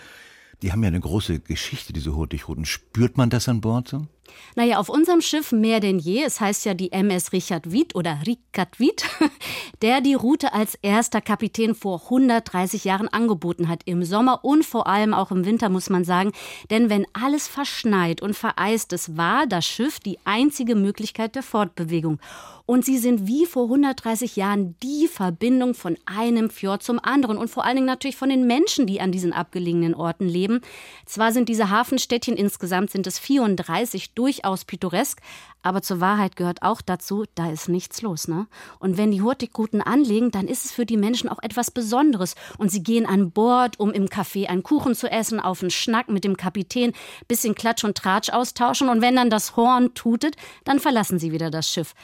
Die 0.61 0.71
haben 0.71 0.81
ja 0.83 0.87
eine 0.87 1.01
große 1.01 1.41
Geschichte, 1.41 1.91
diese 1.91 2.15
Hurtigruten. 2.15 2.63
Spürt 2.63 3.17
man 3.17 3.29
das 3.29 3.49
an 3.49 3.59
Bord 3.59 3.89
so? 3.89 4.07
Naja, 4.55 4.77
auf 4.77 4.89
unserem 4.89 5.21
Schiff 5.21 5.51
mehr 5.51 5.79
denn 5.79 5.99
je, 5.99 6.23
es 6.23 6.39
heißt 6.39 6.65
ja 6.65 6.73
die 6.73 6.91
MS 6.91 7.31
Richard 7.31 7.71
Wied 7.71 7.95
oder 7.95 8.19
Richard 8.25 8.79
Wied, 8.79 9.03
der 9.81 10.01
die 10.01 10.13
Route 10.13 10.53
als 10.53 10.75
erster 10.81 11.21
Kapitän 11.21 11.75
vor 11.75 12.01
130 12.03 12.83
Jahren 12.85 13.07
angeboten 13.07 13.67
hat. 13.67 13.81
Im 13.85 14.03
Sommer 14.03 14.43
und 14.43 14.65
vor 14.65 14.87
allem 14.87 15.13
auch 15.13 15.31
im 15.31 15.45
Winter, 15.45 15.69
muss 15.69 15.89
man 15.89 16.03
sagen. 16.03 16.31
Denn 16.69 16.89
wenn 16.89 17.05
alles 17.13 17.47
verschneit 17.47 18.21
und 18.21 18.35
vereist 18.35 18.93
ist, 18.93 19.17
war 19.17 19.47
das 19.47 19.65
Schiff 19.65 19.99
die 19.99 20.19
einzige 20.25 20.75
Möglichkeit 20.75 21.35
der 21.35 21.43
Fortbewegung. 21.43 22.19
Und 22.67 22.83
sie 22.83 22.97
sind 22.97 23.27
wie 23.27 23.45
vor 23.45 23.65
130 23.65 24.35
Jahren 24.35 24.75
die 24.81 25.07
Verbindung 25.07 25.75
von 25.75 25.97
einem 26.05 26.49
Fjord 26.49 26.81
zum 26.81 26.99
anderen 26.99 27.37
und 27.37 27.49
vor 27.49 27.63
allen 27.63 27.75
Dingen 27.75 27.85
natürlich 27.85 28.15
von 28.15 28.29
den 28.29 28.47
Menschen, 28.47 28.87
die 28.87 28.99
an 29.01 29.11
diesen 29.11 29.33
abgelegenen 29.33 29.93
Orten 29.93 30.27
leben. 30.27 30.61
Zwar 31.05 31.31
sind 31.31 31.47
diese 31.47 31.69
Hafenstädtchen 31.69 32.35
insgesamt 32.35 32.89
sind 32.89 33.05
es 33.05 33.19
34 33.19 34.14
durchaus 34.15 34.65
pittoresk, 34.65 35.21
aber 35.61 35.81
zur 35.81 35.99
Wahrheit 35.99 36.35
gehört 36.35 36.61
auch 36.61 36.81
dazu, 36.81 37.25
da 37.33 37.49
ist 37.49 37.69
nichts 37.69 38.01
los, 38.01 38.27
ne? 38.27 38.47
Und 38.79 38.97
wenn 38.97 39.11
die 39.11 39.21
Hurtigruten 39.21 39.81
anlegen, 39.81 40.29
dann 40.29 40.47
ist 40.47 40.65
es 40.65 40.71
für 40.71 40.85
die 40.85 40.95
Menschen 40.97 41.27
auch 41.27 41.41
etwas 41.41 41.71
Besonderes. 41.71 42.35
Und 42.57 42.69
sie 42.69 42.83
gehen 42.83 43.05
an 43.07 43.31
Bord, 43.31 43.79
um 43.79 43.91
im 43.91 44.05
Café 44.05 44.47
einen 44.47 44.61
Kuchen 44.63 44.93
zu 44.93 45.11
essen, 45.11 45.39
auf 45.39 45.61
einen 45.61 45.71
Schnack 45.71 46.07
mit 46.07 46.23
dem 46.23 46.37
Kapitän, 46.37 46.93
bisschen 47.27 47.55
Klatsch 47.55 47.83
und 47.83 47.97
Tratsch 47.97 48.29
austauschen. 48.29 48.89
Und 48.89 49.01
wenn 49.01 49.15
dann 49.15 49.31
das 49.31 49.55
Horn 49.55 49.93
tutet, 49.95 50.35
dann 50.65 50.79
verlassen 50.79 51.17
sie 51.17 51.31
wieder 51.31 51.49
das 51.49 51.67
Schiff. 51.67 51.95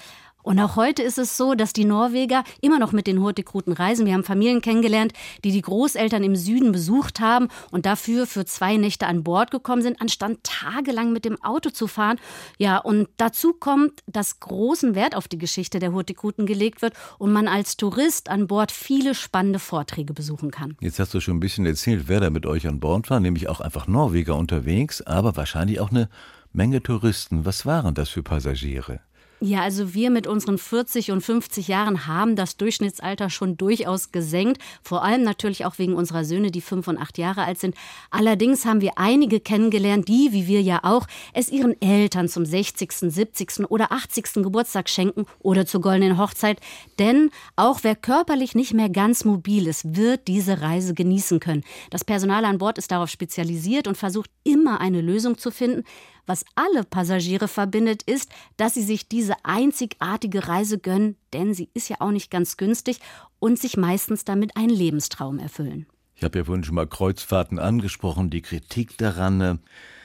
Und 0.43 0.59
auch 0.59 0.75
heute 0.75 1.03
ist 1.03 1.17
es 1.17 1.37
so, 1.37 1.55
dass 1.55 1.73
die 1.73 1.85
Norweger 1.85 2.43
immer 2.61 2.79
noch 2.79 2.91
mit 2.91 3.07
den 3.07 3.21
Hurtigruten 3.21 3.73
reisen. 3.73 4.05
Wir 4.05 4.13
haben 4.13 4.23
Familien 4.23 4.61
kennengelernt, 4.61 5.13
die 5.43 5.51
die 5.51 5.61
Großeltern 5.61 6.23
im 6.23 6.35
Süden 6.35 6.71
besucht 6.71 7.19
haben 7.19 7.47
und 7.71 7.85
dafür 7.85 8.27
für 8.27 8.45
zwei 8.45 8.77
Nächte 8.77 9.07
an 9.07 9.23
Bord 9.23 9.51
gekommen 9.51 9.81
sind, 9.81 10.01
anstatt 10.01 10.37
tagelang 10.43 11.13
mit 11.13 11.25
dem 11.25 11.41
Auto 11.43 11.69
zu 11.69 11.87
fahren. 11.87 12.19
Ja, 12.57 12.77
und 12.77 13.07
dazu 13.17 13.53
kommt, 13.53 14.01
dass 14.07 14.39
großen 14.39 14.95
Wert 14.95 15.15
auf 15.15 15.27
die 15.27 15.37
Geschichte 15.37 15.79
der 15.79 15.91
Hurtigruten 15.91 16.45
gelegt 16.45 16.81
wird 16.81 16.93
und 17.17 17.31
man 17.31 17.47
als 17.47 17.77
Tourist 17.77 18.29
an 18.29 18.47
Bord 18.47 18.71
viele 18.71 19.15
spannende 19.15 19.59
Vorträge 19.59 20.13
besuchen 20.13 20.51
kann. 20.51 20.75
Jetzt 20.79 20.99
hast 20.99 21.13
du 21.13 21.19
schon 21.19 21.37
ein 21.37 21.39
bisschen 21.39 21.65
erzählt, 21.65 22.03
wer 22.07 22.19
da 22.19 22.29
mit 22.29 22.45
euch 22.45 22.67
an 22.67 22.79
Bord 22.79 23.09
war, 23.09 23.19
nämlich 23.19 23.49
auch 23.49 23.61
einfach 23.61 23.87
Norweger 23.87 24.35
unterwegs, 24.35 25.01
aber 25.01 25.35
wahrscheinlich 25.35 25.79
auch 25.79 25.91
eine 25.91 26.09
Menge 26.53 26.83
Touristen. 26.83 27.45
Was 27.45 27.65
waren 27.65 27.95
das 27.95 28.09
für 28.09 28.23
Passagiere? 28.23 28.99
Ja, 29.43 29.63
also 29.63 29.95
wir 29.95 30.11
mit 30.11 30.27
unseren 30.27 30.59
40 30.59 31.09
und 31.09 31.21
50 31.21 31.67
Jahren 31.67 32.05
haben 32.05 32.35
das 32.35 32.57
Durchschnittsalter 32.57 33.31
schon 33.31 33.57
durchaus 33.57 34.11
gesenkt. 34.11 34.61
Vor 34.83 35.03
allem 35.03 35.23
natürlich 35.23 35.65
auch 35.65 35.79
wegen 35.79 35.95
unserer 35.95 36.23
Söhne, 36.25 36.51
die 36.51 36.61
fünf 36.61 36.87
und 36.87 36.99
acht 36.99 37.17
Jahre 37.17 37.43
alt 37.43 37.59
sind. 37.59 37.73
Allerdings 38.11 38.65
haben 38.65 38.81
wir 38.81 38.99
einige 38.99 39.39
kennengelernt, 39.39 40.07
die, 40.07 40.29
wie 40.31 40.45
wir 40.45 40.61
ja 40.61 40.81
auch, 40.83 41.07
es 41.33 41.51
ihren 41.51 41.81
Eltern 41.81 42.29
zum 42.29 42.45
60., 42.45 42.91
70. 42.91 43.71
oder 43.71 43.91
80. 43.91 44.43
Geburtstag 44.43 44.87
schenken 44.89 45.25
oder 45.39 45.65
zur 45.65 45.81
goldenen 45.81 46.19
Hochzeit. 46.19 46.59
Denn 46.99 47.31
auch 47.55 47.79
wer 47.81 47.95
körperlich 47.95 48.53
nicht 48.53 48.75
mehr 48.75 48.89
ganz 48.89 49.25
mobil 49.25 49.65
ist, 49.65 49.95
wird 49.95 50.27
diese 50.27 50.61
Reise 50.61 50.93
genießen 50.93 51.39
können. 51.39 51.63
Das 51.89 52.05
Personal 52.05 52.45
an 52.45 52.59
Bord 52.59 52.77
ist 52.77 52.91
darauf 52.91 53.09
spezialisiert 53.09 53.87
und 53.87 53.97
versucht 53.97 54.29
immer 54.43 54.81
eine 54.81 55.01
Lösung 55.01 55.39
zu 55.39 55.49
finden. 55.49 55.83
Was 56.25 56.45
alle 56.55 56.83
Passagiere 56.83 57.47
verbindet, 57.47 58.03
ist, 58.03 58.29
dass 58.57 58.73
sie 58.73 58.83
sich 58.83 59.07
diese 59.07 59.35
einzigartige 59.43 60.47
Reise 60.47 60.79
gönnen, 60.79 61.17
denn 61.33 61.53
sie 61.53 61.69
ist 61.73 61.89
ja 61.89 61.97
auch 61.99 62.11
nicht 62.11 62.31
ganz 62.31 62.57
günstig 62.57 62.99
und 63.39 63.59
sich 63.59 63.77
meistens 63.77 64.23
damit 64.23 64.55
einen 64.55 64.69
Lebenstraum 64.69 65.39
erfüllen. 65.39 65.87
Ich 66.15 66.23
habe 66.23 66.39
ja 66.39 66.45
vorhin 66.45 66.63
schon 66.63 66.75
mal 66.75 66.87
Kreuzfahrten 66.87 67.57
angesprochen, 67.57 68.29
die 68.29 68.41
Kritik 68.41 68.97
daran. 68.97 69.41
Äh, 69.41 69.55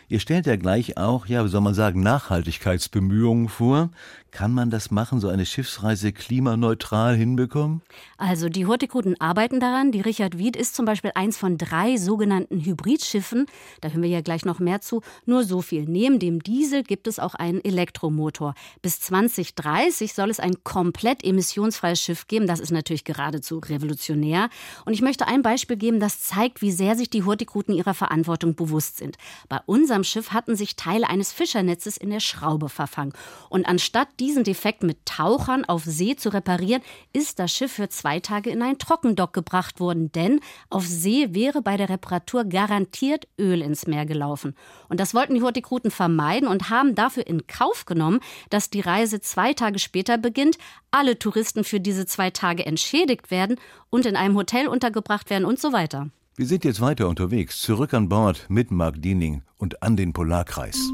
Ihr 0.09 0.21
stellt 0.21 0.47
ja 0.47 0.55
gleich 0.57 0.97
auch, 0.97 1.27
ja, 1.27 1.45
wie 1.45 1.49
soll 1.49 1.61
man 1.61 1.75
sagen, 1.75 2.01
Nachhaltigkeitsbemühungen 2.01 3.49
vor. 3.49 3.91
Kann 4.37 4.53
man 4.53 4.69
das 4.69 4.91
machen, 4.91 5.19
so 5.19 5.29
eine 5.29 5.47
Schiffsreise 5.47 6.13
klimaneutral 6.13 7.17
hinbekommen? 7.17 7.81
Also 8.19 8.51
die 8.51 8.67
Hurtigruten 8.67 9.19
arbeiten 9.19 9.61
daran. 9.61 9.93
Die 9.93 10.03
Richard 10.03 10.37
Wied 10.37 10.57
ist 10.57 10.75
zum 10.75 10.85
Beispiel 10.85 11.11
eins 11.15 11.39
von 11.39 11.57
drei 11.57 11.97
sogenannten 11.97 12.63
Hybridschiffen. 12.63 13.47
Da 13.81 13.89
hören 13.89 14.03
wir 14.03 14.11
ja 14.11 14.21
gleich 14.21 14.45
noch 14.45 14.59
mehr 14.59 14.83
zu. 14.83 15.01
Nur 15.25 15.45
so 15.45 15.63
viel. 15.63 15.87
Neben 15.87 16.19
dem 16.19 16.43
Diesel 16.43 16.83
gibt 16.83 17.07
es 17.07 17.19
auch 17.19 17.35
einen 17.35 17.65
Elektromotor. 17.65 18.53
Bis 18.83 19.01
2030 19.01 20.13
soll 20.13 20.29
es 20.29 20.39
ein 20.39 20.63
komplett 20.65 21.25
emissionsfreies 21.25 22.03
Schiff 22.03 22.27
geben. 22.29 22.47
Das 22.47 22.61
ist 22.61 22.73
natürlich 22.73 23.05
geradezu 23.05 23.57
revolutionär. 23.57 24.51
Und 24.85 24.93
ich 24.93 25.01
möchte 25.01 25.27
ein 25.27 25.41
Beispiel 25.41 25.79
geben, 25.79 25.99
das 25.99 26.21
zeigt, 26.21 26.61
wie 26.61 26.73
sehr 26.73 26.95
sich 26.95 27.09
die 27.09 27.23
Hurtigruten 27.23 27.75
ihrer 27.75 27.95
Verantwortung 27.95 28.55
bewusst 28.55 28.99
sind. 28.99 29.17
Bei 29.49 29.61
unserem 29.65 30.05
Schiff 30.05 30.33
hatten 30.35 30.57
sich 30.57 30.77
Teile 30.77 31.09
eines 31.09 31.33
Fischernetzes 31.33 31.97
in 31.97 32.11
der 32.11 32.21
Schraube 32.21 32.69
verfangen. 32.69 33.15
Und 33.49 33.65
anstatt 33.67 34.09
die 34.21 34.26
diesen 34.27 34.43
Defekt 34.43 34.83
mit 34.83 35.07
Tauchern 35.07 35.65
auf 35.65 35.85
See 35.85 36.17
zu 36.17 36.31
reparieren, 36.31 36.83
ist 37.13 37.39
das 37.39 37.53
Schiff 37.53 37.71
für 37.71 37.89
zwei 37.89 38.19
Tage 38.19 38.51
in 38.51 38.61
ein 38.61 38.77
Trockendock 38.77 39.33
gebracht 39.33 39.79
worden, 39.79 40.11
denn 40.11 40.41
auf 40.69 40.85
See 40.85 41.33
wäre 41.33 41.63
bei 41.63 41.77
der 41.77 41.89
Reparatur 41.89 42.45
garantiert 42.45 43.29
Öl 43.39 43.63
ins 43.63 43.87
Meer 43.87 44.05
gelaufen. 44.05 44.57
Und 44.89 44.99
das 44.99 45.15
wollten 45.15 45.35
die 45.35 45.43
Hurtigruten 45.43 45.93
vermeiden 45.93 46.49
und 46.49 46.71
haben 46.71 46.97
dafür 46.97 47.25
in 47.25 47.47
Kauf 47.47 47.85
genommen, 47.85 48.19
dass 48.51 48.69
die 48.69 48.81
Reise 48.81 49.21
zwei 49.21 49.53
Tage 49.53 49.79
später 49.79 50.19
beginnt, 50.19 50.59
alle 50.91 51.21
Touristen 51.21 51.63
für 51.63 51.79
diese 51.79 52.05
zwei 52.05 52.31
Tage 52.31 52.67
entschädigt 52.67 53.31
werden 53.31 53.61
und 53.91 54.07
in 54.07 54.17
einem 54.17 54.35
Hotel 54.35 54.67
untergebracht 54.67 55.31
werden 55.31 55.45
und 55.45 55.61
so 55.61 55.73
weiter. 55.73 56.09
Wir 56.35 56.47
sind 56.47 56.65
jetzt 56.65 56.81
weiter 56.81 57.09
unterwegs, 57.09 57.61
zurück 57.61 57.95
an 57.95 58.09
Bord 58.09 58.47
mit 58.49 58.73
Mark 58.73 59.01
Diening 59.01 59.43
und 59.57 59.85
an 59.85 59.97
den 59.97 60.13
Polarkreis. 60.13 60.91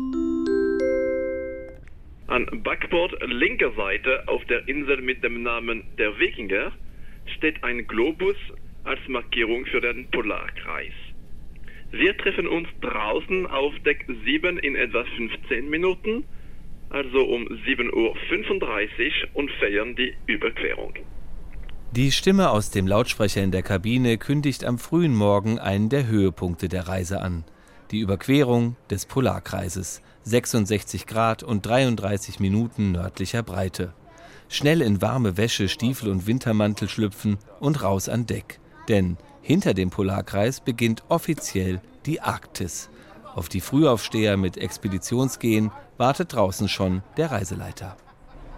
An 2.32 2.46
Backbord 2.62 3.12
linker 3.26 3.72
Seite 3.76 4.26
auf 4.26 4.42
der 4.46 4.66
Insel 4.66 5.02
mit 5.02 5.22
dem 5.22 5.42
Namen 5.42 5.84
der 5.98 6.18
Wikinger 6.18 6.72
steht 7.36 7.62
ein 7.62 7.86
Globus 7.86 8.36
als 8.84 9.00
Markierung 9.06 9.66
für 9.66 9.82
den 9.82 10.10
Polarkreis. 10.10 10.94
Wir 11.90 12.16
treffen 12.16 12.48
uns 12.48 12.68
draußen 12.80 13.46
auf 13.48 13.74
Deck 13.84 14.06
7 14.24 14.56
in 14.60 14.76
etwa 14.76 15.04
15 15.04 15.68
Minuten, 15.68 16.24
also 16.88 17.22
um 17.22 17.48
7.35 17.48 17.92
Uhr 17.92 18.14
und 19.34 19.50
feiern 19.60 19.94
die 19.94 20.14
Überquerung. 20.24 20.94
Die 21.90 22.12
Stimme 22.12 22.48
aus 22.48 22.70
dem 22.70 22.86
Lautsprecher 22.86 23.42
in 23.42 23.50
der 23.50 23.62
Kabine 23.62 24.16
kündigt 24.16 24.64
am 24.64 24.78
frühen 24.78 25.14
Morgen 25.14 25.58
einen 25.58 25.90
der 25.90 26.06
Höhepunkte 26.06 26.70
der 26.70 26.88
Reise 26.88 27.20
an. 27.20 27.44
Die 27.90 28.00
Überquerung 28.00 28.76
des 28.90 29.04
Polarkreises. 29.04 30.02
66 30.24 31.06
Grad 31.06 31.42
und 31.42 31.66
33 31.66 32.40
Minuten 32.40 32.92
nördlicher 32.92 33.42
Breite. 33.42 33.92
Schnell 34.48 34.82
in 34.82 35.00
warme 35.02 35.36
Wäsche, 35.36 35.68
Stiefel 35.68 36.10
und 36.10 36.26
Wintermantel 36.26 36.88
schlüpfen 36.88 37.38
und 37.58 37.82
raus 37.82 38.08
an 38.08 38.26
Deck. 38.26 38.60
Denn 38.88 39.16
hinter 39.40 39.74
dem 39.74 39.90
Polarkreis 39.90 40.60
beginnt 40.60 41.02
offiziell 41.08 41.80
die 42.06 42.20
Arktis. 42.20 42.90
Auf 43.34 43.48
die 43.48 43.60
Frühaufsteher 43.60 44.36
mit 44.36 44.58
Expeditionsgehen 44.58 45.72
wartet 45.96 46.34
draußen 46.34 46.68
schon 46.68 47.02
der 47.16 47.30
Reiseleiter. 47.30 47.96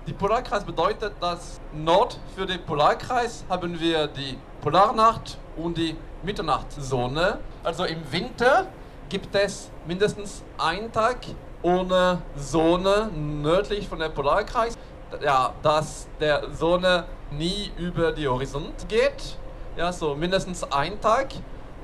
Die 0.07 0.13
Polarkreis 0.13 0.65
bedeutet, 0.65 1.15
dass 1.21 1.61
Nord 1.73 2.21
für 2.37 2.45
den 2.45 2.61
Polarkreis 2.67 3.45
haben 3.49 3.81
wir 3.81 4.07
die 4.09 4.37
Polarnacht 4.61 5.39
und 5.57 5.79
die 5.79 5.97
Mitternachtsonne. 6.23 7.39
Also 7.63 7.85
im 7.85 8.01
Winter 8.11 8.67
gibt 9.09 9.35
es 9.35 9.71
mindestens 9.87 10.43
einen 10.59 10.93
Tag 10.93 11.21
ohne 11.65 12.23
Sonne 12.37 13.11
nördlich 13.17 13.89
von 13.89 13.99
der 13.99 14.11
Polarkreis. 14.11 14.77
Ja, 15.23 15.55
dass 15.63 16.07
der 16.21 16.51
Sonne 16.53 17.05
nie 17.31 17.71
über 17.79 18.13
die 18.13 18.29
Horizont 18.29 18.89
geht. 18.89 19.39
Ja, 19.77 19.93
so 19.93 20.15
mindestens 20.15 20.63
ein 20.65 21.01
Tag. 21.01 21.29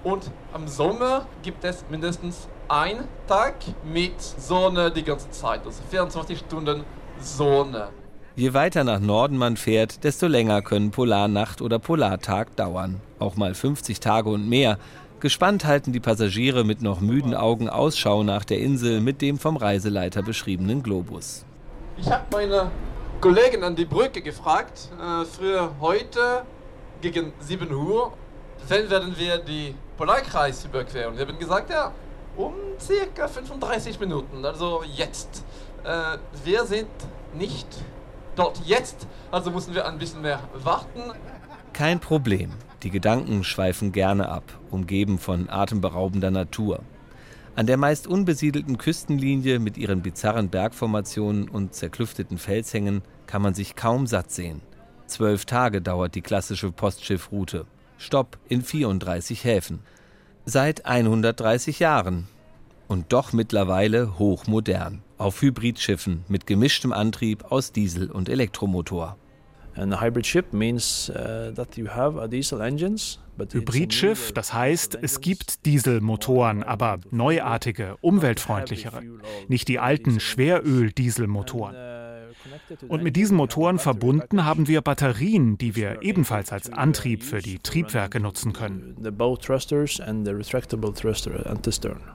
Und 0.05 0.31
im 0.55 0.69
Sommer 0.69 1.27
gibt 1.43 1.65
es 1.65 1.85
mindestens 1.91 2.49
einen 2.69 3.09
Tag 3.27 3.57
mit 3.85 4.21
Sonne 4.21 4.91
die 4.91 5.03
ganze 5.03 5.31
Zeit. 5.31 5.61
Also 5.65 5.83
24 5.91 6.39
Stunden 6.39 6.85
Sonne. 7.21 7.89
Je 8.37 8.55
weiter 8.55 8.85
nach 8.85 9.01
Norden 9.01 9.37
man 9.37 9.57
fährt, 9.57 10.05
desto 10.05 10.27
länger 10.27 10.63
können 10.63 10.91
Polarnacht 10.91 11.61
oder 11.61 11.79
Polartag 11.79 12.57
dauern. 12.57 13.01
Auch 13.19 13.37
mal 13.37 13.55
50 13.55 14.01
Tage 14.01 14.31
und 14.31 14.49
mehr. 14.49 14.79
Gespannt 15.21 15.67
halten 15.67 15.93
die 15.93 16.01
Passagiere 16.01 16.65
mit 16.65 16.81
noch 16.81 17.01
müden 17.01 17.35
Augen 17.35 17.69
Ausschau 17.69 18.23
nach 18.23 18.43
der 18.43 18.59
Insel 18.59 19.03
mit 19.03 19.21
dem 19.21 19.39
vom 19.39 19.59
Reiseleiter 19.59 20.23
beschriebenen 20.23 20.83
Globus. 20.83 21.45
Ich 21.99 22.11
habe 22.11 22.25
meine 22.33 22.71
Kollegen 23.21 23.63
an 23.63 23.77
die 23.77 23.85
Brücke 23.85 24.23
gefragt, 24.23 24.89
äh, 24.99 25.27
für 25.27 25.73
heute 25.79 26.45
gegen 27.03 27.35
7 27.41 27.71
Uhr, 27.71 28.15
wann 28.67 28.89
werden 28.89 29.15
wir 29.19 29.37
die 29.37 29.75
Polarkreis 29.99 30.65
überqueren? 30.65 31.15
Sie 31.15 31.21
haben 31.21 31.39
gesagt, 31.39 31.69
ja, 31.69 31.93
um 32.39 32.55
circa 32.81 33.29
35 33.29 34.01
Minuten, 34.01 34.43
also 34.43 34.83
jetzt. 34.95 35.45
Äh, 35.85 36.17
wir 36.45 36.65
sind 36.65 36.89
nicht 37.35 37.67
dort 38.37 38.59
jetzt, 38.65 39.07
also 39.31 39.51
müssen 39.51 39.75
wir 39.75 39.87
ein 39.87 39.99
bisschen 39.99 40.23
mehr 40.23 40.41
warten. 40.55 41.13
Kein 41.75 42.01
Problem. 42.01 42.53
Die 42.83 42.91
Gedanken 42.91 43.45
schweifen 43.45 43.93
gerne 43.93 44.29
ab, 44.29 44.59
umgeben 44.71 45.19
von 45.19 45.51
atemberaubender 45.51 46.31
Natur. 46.31 46.81
An 47.55 47.67
der 47.67 47.77
meist 47.77 48.07
unbesiedelten 48.07 48.79
Küstenlinie 48.79 49.59
mit 49.59 49.77
ihren 49.77 50.01
bizarren 50.01 50.49
Bergformationen 50.49 51.49
und 51.49 51.75
zerklüfteten 51.75 52.39
Felshängen 52.39 53.03
kann 53.27 53.43
man 53.43 53.53
sich 53.53 53.77
kaum 53.77 54.07
satt 54.07 54.31
sehen. 54.31 54.63
Zwölf 55.07 55.45
Tage 55.45 55.83
dauert 55.83 56.15
die 56.15 56.23
klassische 56.23 56.73
Postschiffroute. 56.73 57.67
Stopp 57.99 58.39
in 58.49 58.63
34 58.63 59.45
Häfen. 59.45 59.81
Seit 60.47 60.87
130 60.87 61.81
Jahren. 61.81 62.29
Und 62.89 63.13
doch 63.13 63.35
mittlerweile 63.35 64.19
hochmodern. 64.19 65.03
Auf 65.19 65.43
Hybridschiffen 65.43 66.25
mit 66.29 66.47
gemischtem 66.47 66.93
Antrieb 66.95 67.53
aus 67.53 67.73
Diesel- 67.73 68.11
und 68.11 68.31
Elektromotor. 68.31 69.19
Hybridschiff, 73.53 74.33
das 74.33 74.53
heißt, 74.53 74.99
es 75.01 75.21
gibt 75.21 75.65
Dieselmotoren, 75.65 76.63
aber 76.63 76.99
neuartige, 77.11 77.97
umweltfreundlichere. 78.01 79.03
Nicht 79.49 79.69
die 79.69 79.79
alten 79.79 80.21
Schweröl-Dieselmotoren. 80.21 81.75
Und 82.89 83.03
mit 83.03 83.17
diesen 83.17 83.37
Motoren 83.37 83.79
verbunden 83.79 84.45
haben 84.45 84.69
wir 84.69 84.81
Batterien, 84.81 85.59
die 85.59 85.77
wir 85.77 86.03
ebenfalls 86.03 86.53
als 86.53 86.73
Antrieb 86.73 87.23
für 87.23 87.41
die 87.41 87.59
Triebwerke 87.59 88.21
nutzen 88.21 88.53
können. 88.53 88.97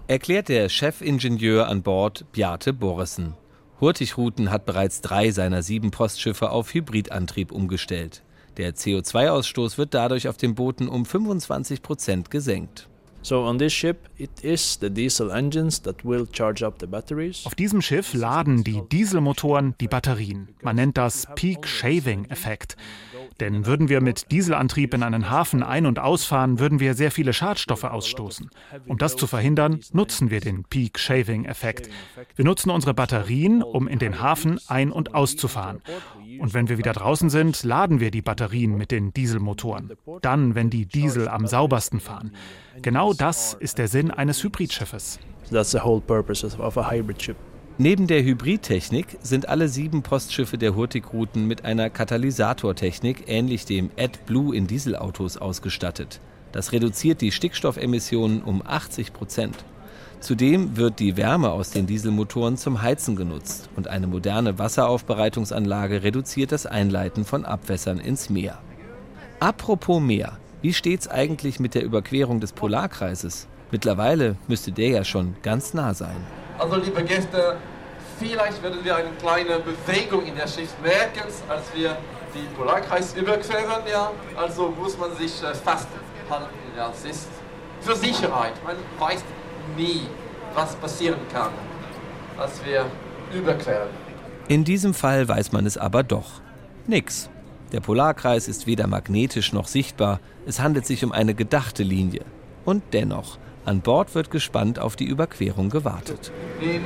Erklärt 0.08 0.50
der 0.50 0.70
Chefingenieur 0.70 1.68
an 1.68 1.84
Bord 1.84 2.26
Bjarte 2.32 2.74
Borresen. 2.74 3.34
Hurtigruten 3.82 4.52
hat 4.52 4.66
bereits 4.66 5.02
drei 5.02 5.32
seiner 5.32 5.62
sieben 5.62 5.92
Postschiffe 5.92 6.50
auf 6.50 6.74
Hybridantrieb 6.74 7.52
umgestellt. 7.52 8.24
Der 8.58 8.74
CO2-Ausstoß 8.74 9.78
wird 9.78 9.94
dadurch 9.94 10.30
auf 10.30 10.38
den 10.38 10.56
Booten 10.56 10.88
um 10.88 11.06
25 11.06 11.82
Prozent 11.82 12.32
gesenkt. 12.32 12.88
Auf 17.46 17.56
diesem 17.56 17.82
Schiff 17.82 18.14
laden 18.14 18.64
die 18.64 18.82
Dieselmotoren 18.92 19.74
die 19.82 19.88
Batterien. 19.88 20.50
Man 20.62 20.76
nennt 20.76 20.98
das 20.98 21.28
Peak 21.34 21.68
Shaving 21.68 22.26
Effekt. 22.26 22.78
Denn 23.40 23.66
würden 23.66 23.90
wir 23.90 24.02
mit 24.02 24.32
Dieselantrieb 24.32 24.94
in 24.94 25.04
einen 25.04 25.30
Hafen 25.30 25.62
ein- 25.62 25.86
und 25.86 26.00
ausfahren, 26.00 26.60
würden 26.60 26.80
wir 26.80 26.94
sehr 26.94 27.12
viele 27.12 27.34
Schadstoffe 27.34 27.84
ausstoßen. 27.84 28.50
Um 28.88 28.98
das 28.98 29.16
zu 29.16 29.28
verhindern, 29.28 29.82
nutzen 29.92 30.30
wir 30.30 30.40
den 30.40 30.64
Peak 30.64 30.98
Shaving 30.98 31.46
Effekt. 31.46 31.90
Wir 32.36 32.46
nutzen 32.46 32.70
unsere 32.70 32.94
Batterien, 32.94 33.62
um 33.62 33.88
in 33.88 34.00
den 34.00 34.22
Hafen 34.22 34.60
ein- 34.68 34.92
und 34.92 35.14
auszufahren. 35.14 35.82
Und 36.40 36.54
wenn 36.54 36.70
wir 36.70 36.78
wieder 36.78 36.94
draußen 36.94 37.30
sind, 37.30 37.64
laden 37.64 38.00
wir 38.00 38.12
die 38.12 38.22
Batterien 38.22 38.78
mit 38.78 38.92
den 38.92 39.14
Dieselmotoren. 39.14 39.92
Dann, 40.22 40.56
wenn 40.56 40.70
die 40.70 40.86
Diesel 40.86 41.28
am 41.28 41.48
saubersten 41.48 42.00
fahren. 42.00 42.32
Genau 42.82 43.14
das 43.14 43.54
ist 43.54 43.78
der 43.78 43.88
Sinn 43.88 44.12
eines 44.12 44.44
Hybridschiffes. 44.44 45.20
That's 45.52 45.72
the 45.72 45.80
whole 45.80 46.02
purpose 46.02 46.46
of 46.46 46.78
a 46.78 46.90
hybrid 46.90 47.22
ship. 47.22 47.38
Neben 47.78 48.08
der 48.08 48.24
Hybridtechnik 48.24 49.18
sind 49.22 49.50
alle 49.50 49.68
sieben 49.68 50.02
Postschiffe 50.02 50.58
der 50.58 50.76
Hurtigruten 50.76 51.46
mit 51.46 51.66
einer 51.66 51.90
Katalysatortechnik 51.90 53.26
ähnlich 53.28 53.66
dem 53.66 53.90
AdBlue 54.00 54.56
in 54.56 54.66
Dieselautos 54.66 55.36
ausgestattet. 55.36 56.22
Das 56.54 56.72
reduziert 56.72 57.20
die 57.20 57.34
Stickstoffemissionen 57.34 58.44
um 58.44 58.62
80 58.66 59.12
Prozent. 59.12 59.66
Zudem 60.22 60.78
wird 60.78 61.00
die 61.00 61.18
Wärme 61.18 61.52
aus 61.52 61.72
den 61.72 61.86
Dieselmotoren 61.86 62.56
zum 62.56 62.82
Heizen 62.82 63.18
genutzt 63.18 63.68
und 63.76 63.90
eine 63.90 64.08
moderne 64.08 64.58
Wasseraufbereitungsanlage 64.58 66.02
reduziert 66.02 66.54
das 66.54 66.66
Einleiten 66.66 67.26
von 67.26 67.44
Abwässern 67.44 68.00
ins 68.00 68.30
Meer. 68.30 68.58
Apropos 69.42 70.02
Meer, 70.02 70.38
wie 70.62 70.72
steht's 70.72 71.10
eigentlich 71.10 71.60
mit 71.60 71.76
der 71.76 71.84
Überquerung 71.84 72.40
des 72.40 72.54
Polarkreises? 72.54 73.50
Mittlerweile 73.70 74.38
müsste 74.48 74.72
der 74.72 74.88
ja 74.88 75.04
schon 75.04 75.36
ganz 75.44 75.74
nah 75.74 75.94
sein. 75.94 76.16
Also 76.58 76.78
liebe 76.78 77.04
Gäste, 77.04 77.58
vielleicht 78.18 78.64
werden 78.64 78.84
wir 78.84 78.96
eine 78.96 79.10
kleine 79.22 79.60
Bewegung 79.60 80.26
in 80.26 80.36
der 80.36 80.48
Schiff 80.48 80.74
merken, 80.82 81.28
als 81.50 81.64
wir 81.74 81.98
die 82.34 82.48
Polarkreis 82.56 83.14
überqueren. 83.16 83.84
Ja. 83.92 84.12
Also 84.36 84.70
muss 84.70 84.98
man 84.98 85.16
sich 85.16 85.44
äh, 85.44 85.54
fast 85.54 85.88
halten. 86.30 86.46
Ja. 86.78 86.92
Es 86.92 87.06
ist 87.06 87.28
für 87.82 87.96
Sicherheit. 87.96 88.54
Man 88.64 88.78
weiß 89.00 89.24
nie, 89.76 90.08
was 90.54 90.76
passieren 90.76 91.20
kann, 91.32 91.52
als 92.38 92.64
wir 92.66 92.86
überqueren. 93.34 93.90
In 94.48 94.64
diesem 94.64 94.94
Fall 94.94 95.28
weiß 95.28 95.52
man 95.52 95.66
es 95.66 95.78
aber 95.78 96.04
doch. 96.04 96.42
Nix. 96.88 97.30
Der 97.72 97.82
Polarkreis 97.82 98.48
ist 98.48 98.68
weder 98.68 98.88
magnetisch 98.88 99.52
noch 99.52 99.68
sichtbar. 99.68 100.20
Es 100.46 100.60
handelt 100.60 100.86
sich 100.86 101.04
um 101.04 101.12
eine 101.12 101.34
gedachte 101.34 101.84
Linie. 101.84 102.22
Und 102.64 102.84
dennoch, 102.94 103.38
an 103.66 103.82
Bord 103.82 104.14
wird 104.16 104.32
gespannt 104.32 104.80
auf 104.80 104.96
die 104.96 105.06
Überquerung 105.06 105.70
gewartet. 105.70 106.32
In 106.62 106.82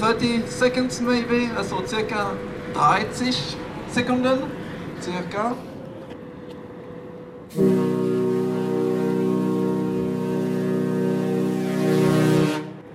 30 0.00 0.50
seconds 0.50 1.00
maybe, 1.00 1.50
also 1.56 1.84
circa 1.86 2.32
30 2.74 3.56
Sekunden, 3.90 4.38
circa. 5.00 5.54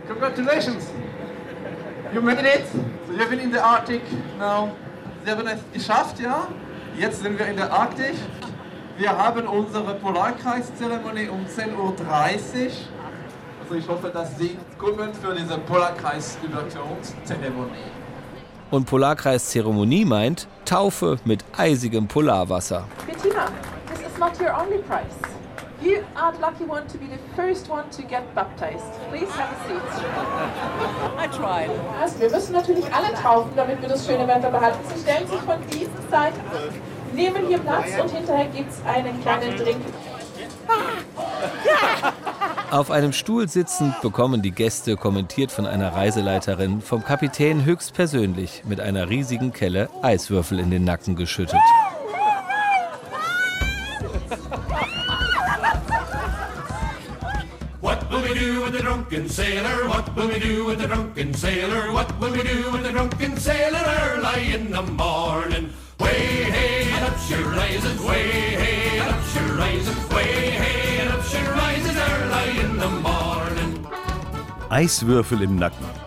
Congratulations! 0.07 0.85
You 2.13 2.21
made 2.21 2.39
it! 2.39 2.65
So 3.07 3.13
you've 3.13 3.29
been 3.29 3.39
in 3.39 3.51
the 3.51 3.59
Arctic 3.59 4.01
now. 4.39 4.71
Sie 5.23 5.31
haben 5.31 5.47
es 5.47 5.59
geschafft, 5.73 6.19
ja? 6.19 6.47
Jetzt 6.97 7.21
sind 7.21 7.37
wir 7.37 7.45
in 7.47 7.57
der 7.57 7.71
Arktik. 7.71 8.15
Wir 8.97 9.17
haben 9.17 9.47
unsere 9.47 9.95
Polarkreiszeremonie 9.95 11.27
um 11.27 11.45
10.30 11.45 11.77
Uhr. 11.77 11.93
Also 13.61 13.75
ich 13.75 13.85
hoffe, 13.89 14.09
dass 14.09 14.37
Sie 14.37 14.57
kommen 14.77 15.13
für 15.13 15.35
diese 15.35 15.57
Polarkreisüberquerungszeremonie. 15.57 17.91
Und 18.71 18.85
Polarkreiszeremonie 18.85 20.05
meint 20.05 20.47
Taufe 20.63 21.17
mit 21.25 21.43
eisigem 21.57 22.07
Polarwasser. 22.07 22.85
Bettina, 23.05 23.47
this 23.87 23.99
is 23.99 24.17
not 24.17 24.39
your 24.39 24.57
only 24.57 24.77
prize. 24.77 25.17
You 25.81 25.97
are 26.15 26.31
the 26.31 26.39
lucky 26.39 26.63
one 26.63 26.87
to 26.87 26.97
be 26.97 27.07
the 27.07 27.19
first 27.35 27.69
one 27.69 27.89
to 27.91 28.01
get 28.01 28.33
baptized. 28.33 28.93
Please 29.11 29.29
have 29.37 29.51
a 29.51 29.57
seat. 29.67 29.81
I 31.19 31.27
tried. 31.27 31.69
Also, 32.01 32.17
wir 32.21 32.31
müssen 32.31 32.53
natürlich 32.53 32.85
alle 32.93 33.13
taufen, 33.13 33.51
damit 33.57 33.81
wir 33.81 33.89
das 33.89 34.05
schöne 34.05 34.25
Wetter 34.25 34.51
behalten. 34.51 34.79
Sie 34.93 35.01
stellen 35.01 35.27
sich 35.27 35.41
von 35.41 35.59
dieser 35.69 36.01
Seite 36.09 36.39
an, 36.49 36.69
nehmen 37.15 37.47
hier 37.47 37.59
Platz 37.59 37.87
und 38.01 38.11
hinterher 38.11 38.47
gibt 38.47 38.71
es 38.71 38.85
einen 38.85 39.21
kleinen 39.21 39.57
Drink. 39.57 39.81
Auf 42.71 42.91
einem 42.91 43.13
Stuhl 43.13 43.47
sitzend 43.47 44.01
bekommen 44.01 44.41
die 44.41 44.51
Gäste, 44.51 44.97
kommentiert 44.97 45.51
von 45.51 45.65
einer 45.65 45.93
Reiseleiterin, 45.93 46.81
vom 46.81 47.03
Kapitän 47.03 47.63
höchstpersönlich 47.63 48.63
mit 48.65 48.81
einer 48.81 49.09
riesigen 49.09 49.53
Kelle 49.53 49.89
Eiswürfel 50.01 50.59
in 50.59 50.71
den 50.71 50.83
Nacken 50.83 51.15
geschüttet. 51.15 51.59
What 57.81 58.09
will 58.09 58.23
we 58.23 58.33
do 58.33 58.63
when 58.63 58.73
the 58.73 58.79
drunken 58.79 59.29
sailor? 59.29 59.87
What 59.87 60.15
will 60.15 60.27
we 60.27 60.39
do 60.39 60.65
with 60.65 60.79
the 60.79 60.87
drunken 60.87 61.33
sailor? 61.33 61.93
What 61.93 62.07
will 62.19 62.31
we 62.31 62.43
do 62.43 62.71
with 62.71 62.83
the 62.83 62.91
drunken 62.91 63.37
sailor 63.37 63.85
early 64.09 64.55
in 64.55 64.71
the 64.73 64.81
morning? 64.81 65.69
She 67.27 67.33
rises, 67.33 67.99
way 68.01 68.27
hey 68.61 68.99
up 68.99 69.19
she 69.31 69.39
rises, 69.57 70.09
way 70.09 71.07
up 71.07 71.23
she 71.23 71.41
rises 71.61 71.97
early 71.97 72.59
in 72.59 72.77
the 72.77 72.89
morning. 73.01 73.87
Eiswürfel 74.69 75.41
im 75.41 75.57
Nacken. 75.57 76.04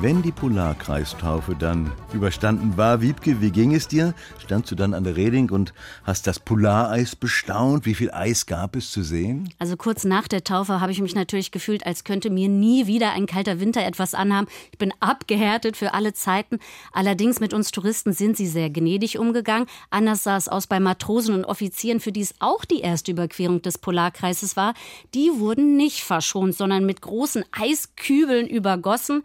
Wenn 0.00 0.22
die 0.22 0.30
Polarkreistaufe 0.30 1.56
dann 1.56 1.90
überstanden 2.12 2.76
war, 2.76 3.00
Wiebke, 3.00 3.40
wie 3.40 3.50
ging 3.50 3.74
es 3.74 3.88
dir? 3.88 4.14
Standst 4.38 4.70
du 4.70 4.76
dann 4.76 4.94
an 4.94 5.02
der 5.02 5.16
Reding 5.16 5.50
und 5.50 5.74
hast 6.04 6.28
das 6.28 6.38
Polareis 6.38 7.16
bestaunt? 7.16 7.84
Wie 7.84 7.96
viel 7.96 8.12
Eis 8.12 8.46
gab 8.46 8.76
es 8.76 8.92
zu 8.92 9.02
sehen? 9.02 9.52
Also 9.58 9.76
kurz 9.76 10.04
nach 10.04 10.28
der 10.28 10.44
Taufe 10.44 10.80
habe 10.80 10.92
ich 10.92 11.00
mich 11.00 11.16
natürlich 11.16 11.50
gefühlt, 11.50 11.84
als 11.84 12.04
könnte 12.04 12.30
mir 12.30 12.48
nie 12.48 12.86
wieder 12.86 13.10
ein 13.10 13.26
kalter 13.26 13.58
Winter 13.58 13.84
etwas 13.84 14.14
anhaben. 14.14 14.46
Ich 14.70 14.78
bin 14.78 14.94
abgehärtet 15.00 15.76
für 15.76 15.94
alle 15.94 16.12
Zeiten. 16.12 16.60
Allerdings 16.92 17.40
mit 17.40 17.52
uns 17.52 17.72
Touristen 17.72 18.12
sind 18.12 18.36
sie 18.36 18.46
sehr 18.46 18.70
gnädig 18.70 19.18
umgegangen. 19.18 19.66
Anders 19.90 20.22
sah 20.22 20.36
es 20.36 20.48
aus 20.48 20.68
bei 20.68 20.78
Matrosen 20.78 21.34
und 21.34 21.44
Offizieren, 21.44 21.98
für 21.98 22.12
die 22.12 22.20
es 22.20 22.36
auch 22.38 22.64
die 22.64 22.82
erste 22.82 23.10
Überquerung 23.10 23.62
des 23.62 23.78
Polarkreises 23.78 24.56
war. 24.56 24.74
Die 25.14 25.32
wurden 25.38 25.76
nicht 25.76 26.04
verschont, 26.04 26.54
sondern 26.54 26.86
mit 26.86 27.02
großen 27.02 27.44
Eiskübeln 27.50 28.46
übergossen. 28.46 29.24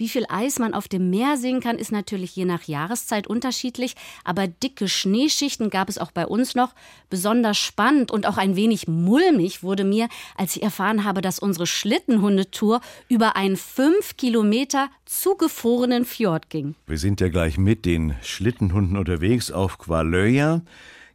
Wie 0.00 0.08
viel 0.08 0.24
Eis 0.30 0.58
man 0.58 0.72
auf 0.72 0.88
dem 0.88 1.10
Meer 1.10 1.36
sehen 1.36 1.60
kann, 1.60 1.76
ist 1.76 1.92
natürlich 1.92 2.34
je 2.34 2.46
nach 2.46 2.62
Jahreszeit 2.62 3.26
unterschiedlich, 3.26 3.96
aber 4.24 4.48
dicke 4.48 4.88
Schneeschichten 4.88 5.68
gab 5.68 5.90
es 5.90 5.98
auch 5.98 6.10
bei 6.10 6.26
uns 6.26 6.54
noch. 6.54 6.74
Besonders 7.10 7.58
spannend 7.58 8.10
und 8.10 8.24
auch 8.24 8.38
ein 8.38 8.56
wenig 8.56 8.88
mulmig 8.88 9.62
wurde 9.62 9.84
mir, 9.84 10.08
als 10.38 10.56
ich 10.56 10.62
erfahren 10.62 11.04
habe, 11.04 11.20
dass 11.20 11.38
unsere 11.38 11.66
Schlittenhundetour 11.66 12.80
über 13.10 13.36
einen 13.36 13.58
fünf 13.58 14.16
Kilometer 14.16 14.88
zugefrorenen 15.04 16.06
Fjord 16.06 16.48
ging. 16.48 16.76
Wir 16.86 16.96
sind 16.96 17.20
ja 17.20 17.28
gleich 17.28 17.58
mit 17.58 17.84
den 17.84 18.14
Schlittenhunden 18.22 18.96
unterwegs 18.96 19.50
auf 19.50 19.76
Qualöja. 19.76 20.62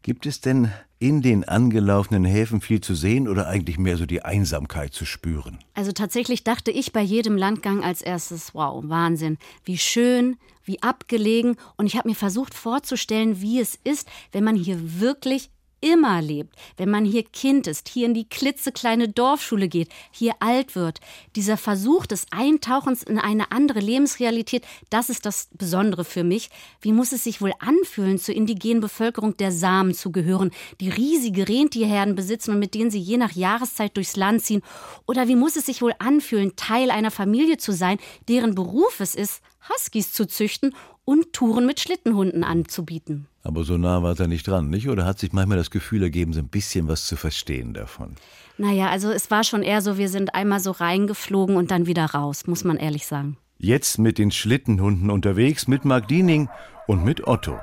Gibt 0.04 0.28
es 0.28 0.42
denn 0.42 0.72
in 1.08 1.22
den 1.22 1.44
angelaufenen 1.44 2.26
Häfen 2.26 2.62
viel 2.62 2.82
zu 2.82 2.96
sehen 2.96 3.28
oder 3.28 3.48
eigentlich 3.48 3.78
mehr 3.78 3.96
so 3.96 4.08
die 4.08 4.24
Einsamkeit 4.24 4.92
zu 4.92 5.06
spüren? 5.06 5.60
Also 5.76 5.92
tatsächlich 5.92 6.44
dachte 6.44 6.72
ich 6.72 6.94
bei 6.94 7.02
jedem 7.02 7.38
Landgang 7.38 7.84
als 7.84 8.02
erstes, 8.02 8.56
wow, 8.56 8.84
Wahnsinn, 8.88 9.38
wie 9.66 9.78
schön, 9.78 10.38
wie 10.64 10.82
abgelegen. 10.82 11.58
Und 11.78 11.86
ich 11.86 11.96
habe 11.96 12.10
mir 12.10 12.16
versucht 12.16 12.56
vorzustellen, 12.56 13.40
wie 13.40 13.60
es 13.60 13.78
ist, 13.84 14.08
wenn 14.32 14.44
man 14.44 14.56
hier 14.56 15.00
wirklich 15.00 15.52
immer 15.86 16.20
lebt, 16.20 16.56
wenn 16.78 16.90
man 16.90 17.06
hier 17.06 17.24
Kind 17.24 17.68
ist, 17.68 17.90
hier 17.90 18.08
in 18.08 18.16
die 18.16 18.28
klitzekleine 18.28 19.08
Dorfschule 19.08 19.68
geht, 19.68 19.90
hier 20.12 20.34
alt 20.40 20.76
wird. 20.76 21.00
Dieser 21.36 21.58
Versuch 21.58 22.08
des 22.08 22.26
Eintauchens 22.32 23.04
in 23.04 23.20
eine 23.20 23.52
andere 23.52 23.80
Lebensrealität, 23.80 24.66
das 24.90 25.10
ist 25.10 25.28
das 25.28 25.48
Besondere 25.54 26.04
für 26.04 26.24
mich. 26.24 26.50
Wie 26.82 26.92
muss 26.92 27.12
es 27.12 27.24
sich 27.24 27.40
wohl 27.40 27.54
anfühlen, 27.60 28.18
zur 28.18 28.36
indigenen 28.36 28.82
Bevölkerung 28.82 29.38
der 29.38 29.52
Samen 29.52 29.94
zu 29.94 30.12
gehören, 30.12 30.50
die 30.82 30.90
riesige 30.90 31.48
Rentierherden 31.48 32.16
besitzen 32.16 32.52
und 32.52 32.60
mit 32.60 32.74
denen 32.74 32.90
sie 32.90 33.00
je 33.00 33.18
nach 33.18 33.34
Jahreszeit 33.34 33.96
durchs 33.96 34.16
Land 34.16 34.42
ziehen? 34.42 34.64
Oder 35.06 35.28
wie 35.28 35.36
muss 35.36 35.56
es 35.56 35.68
sich 35.68 35.84
wohl 35.84 35.94
anfühlen, 36.00 36.56
Teil 36.56 36.90
einer 36.90 37.12
Familie 37.12 37.58
zu 37.58 37.72
sein, 37.72 38.00
deren 38.28 38.56
Beruf 38.56 39.00
es 39.00 39.14
ist, 39.14 39.44
Huskies 39.70 40.12
zu 40.12 40.26
züchten 40.26 40.76
und 41.06 41.32
Touren 41.32 41.68
mit 41.68 41.80
Schlittenhunden 41.80 42.44
anzubieten? 42.44 43.28
Aber 43.46 43.64
so 43.64 43.78
nah 43.78 44.02
war 44.02 44.20
er 44.20 44.28
nicht 44.28 44.48
dran, 44.48 44.72
nicht? 44.72 44.90
Oder 44.90 45.06
hat 45.06 45.20
sich 45.20 45.32
manchmal 45.32 45.60
das 45.60 45.70
Gefühl 45.70 46.02
ergeben, 46.02 46.34
so 46.34 46.40
ein 46.40 46.48
bisschen 46.48 46.88
was 46.88 47.06
zu 47.06 47.16
verstehen 47.16 47.76
davon? 47.76 48.16
Naja, 48.58 48.90
also 48.90 49.12
es 49.12 49.30
war 49.30 49.44
schon 49.44 49.62
eher 49.62 49.84
so, 49.84 50.00
wir 50.00 50.10
sind 50.10 50.34
einmal 50.34 50.60
so 50.60 50.72
reingeflogen 50.72 51.56
und 51.56 51.70
dann 51.70 51.86
wieder 51.86 52.06
raus, 52.06 52.48
muss 52.48 52.64
man 52.64 52.78
ehrlich 52.78 53.06
sagen. 53.06 53.38
Jetzt 53.60 54.00
mit 54.00 54.18
den 54.18 54.32
Schlittenhunden 54.32 55.12
unterwegs, 55.12 55.68
mit 55.68 55.86
Mark 55.86 56.08
Diening 56.08 56.50
und 56.88 57.06
mit 57.06 57.28
Otto. 57.28 57.60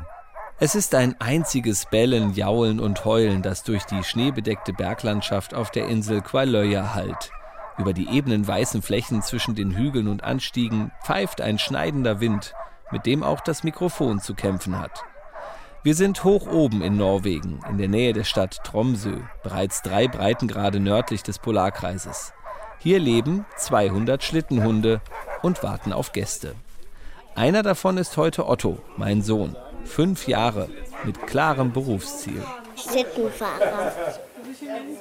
Es 0.61 0.77
ist 0.77 0.95
ein 0.95 1.21
einziges 1.21 1.87
Bellen, 1.91 2.33
Jaulen 2.33 2.79
und 2.79 3.05
Heulen, 3.05 3.43
das 3.43 3.65
durch 3.65 3.83
die 3.83 4.05
schneebedeckte 4.05 4.73
Berglandschaft 4.73 5.53
auf 5.53 5.73
der 5.73 5.89
Insel 5.89 6.21
Qualöya 6.21 6.95
hallt. 6.95 7.33
Über 7.77 7.93
die 7.93 8.09
ebenen 8.09 8.47
weißen 8.47 8.83
Flächen 8.83 9.21
zwischen 9.23 9.57
den 9.57 9.77
Hügeln 9.77 10.07
und 10.07 10.23
Anstiegen 10.23 10.93
pfeift 11.05 11.41
ein 11.41 11.59
schneidender 11.59 12.21
Wind, 12.21 12.55
mit 12.93 13.05
dem 13.05 13.25
auch 13.25 13.41
das 13.41 13.65
Mikrofon 13.65 14.21
zu 14.21 14.35
kämpfen 14.35 14.79
hat. 14.79 15.05
Wir 15.85 15.97
sind 15.97 16.23
hoch 16.23 16.47
oben 16.47 16.81
in 16.81 16.97
Norwegen, 16.97 17.59
in 17.69 17.77
der 17.77 17.89
Nähe 17.89 18.13
der 18.13 18.23
Stadt 18.23 18.63
Tromsø, 18.63 19.17
bereits 19.43 19.83
drei 19.83 20.07
Breitengrade 20.07 20.79
nördlich 20.79 21.25
des 21.25 21.41
Polarkreises. 21.41 22.33
Hier 22.79 23.01
leben 23.01 23.45
200 23.57 24.23
Schlittenhunde 24.23 25.01
und 25.43 25.65
warten 25.65 25.93
auf 25.93 26.13
Gäste. 26.13 26.55
Einer 27.35 27.65
davon 27.65 27.99
ist 27.99 28.17
heute 28.17 28.47
Otto, 28.49 28.79
mein 28.97 29.23
Sohn, 29.23 29.57
fünf 29.85 30.29
Jahre, 30.29 30.69
mit 31.03 31.27
klarem 31.27 31.73
Berufsziel. 31.73 32.45
Schlittenfahrer. 32.77 33.93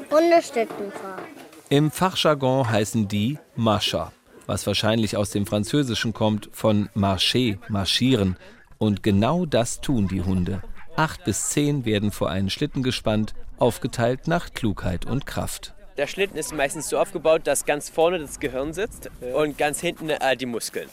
Hundeschlittenfahrer. 0.10 1.22
Im 1.70 1.91
Fachjargon 1.91 2.67
heißen 2.67 3.08
die 3.08 3.38
Mascher, 3.56 4.12
was 4.48 4.65
wahrscheinlich 4.65 5.15
aus 5.15 5.30
dem 5.30 5.46
Französischen 5.46 6.13
kommt 6.13 6.50
von 6.54 6.89
marcher, 6.96 7.58
marschieren. 7.70 8.36
Und 8.82 9.04
genau 9.04 9.46
das 9.46 9.80
tun 9.80 10.08
die 10.08 10.24
Hunde. 10.24 10.63
Acht 10.96 11.24
bis 11.24 11.50
zehn 11.50 11.86
werden 11.86 12.10
vor 12.10 12.32
einen 12.32 12.50
Schlitten 12.50 12.82
gespannt, 12.82 13.36
aufgeteilt 13.60 14.28
nach 14.28 14.56
Klugheit 14.56 15.06
und 15.06 15.28
Kraft. 15.28 15.76
Der 15.98 16.08
Schlitten 16.08 16.36
ist 16.36 16.52
meistens 16.52 16.89
so 16.89 16.98
aufgebaut, 16.98 17.41
dass 17.44 17.65
ganz 17.65 17.89
vorne 17.89 18.17
das 18.17 18.39
Gehirn 18.39 18.74
sitzt 18.74 19.12
und 19.36 19.56
ganz 19.60 19.82
hinten 19.82 20.10
äh, 20.10 20.36
die 20.36 20.48
Muskeln. 20.48 20.89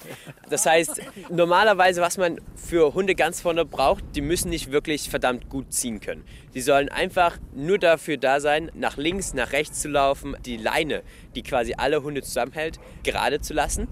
Das 0.51 0.67
heißt, 0.67 1.01
normalerweise, 1.31 2.03
was 2.03 2.19
man 2.19 2.39
für 2.57 2.93
Hunde 2.93 3.15
ganz 3.15 3.41
vorne 3.41 3.65
braucht, 3.65 4.05
die 4.15 4.21
müssen 4.21 4.51
nicht 4.51 4.71
wirklich 4.71 5.09
verdammt 5.09 5.49
gut 5.49 5.73
ziehen 5.73 6.01
können. 6.01 6.25
Die 6.53 6.61
sollen 6.61 6.91
einfach 6.91 7.39
nur 7.55 7.79
dafür 7.79 8.19
da 8.19 8.41
sein, 8.41 8.71
nach 8.75 8.99
links, 8.99 9.33
nach 9.33 9.53
rechts 9.53 9.81
zu 9.81 9.89
laufen, 9.89 10.37
die 10.45 10.59
Leine, 10.59 11.03
die 11.35 11.43
quasi 11.43 11.73
alle 11.79 12.03
Hunde 12.03 12.21
zusammenhält, 12.21 12.79
gerade 13.03 13.41
zu 13.41 13.55
lassen 13.55 13.89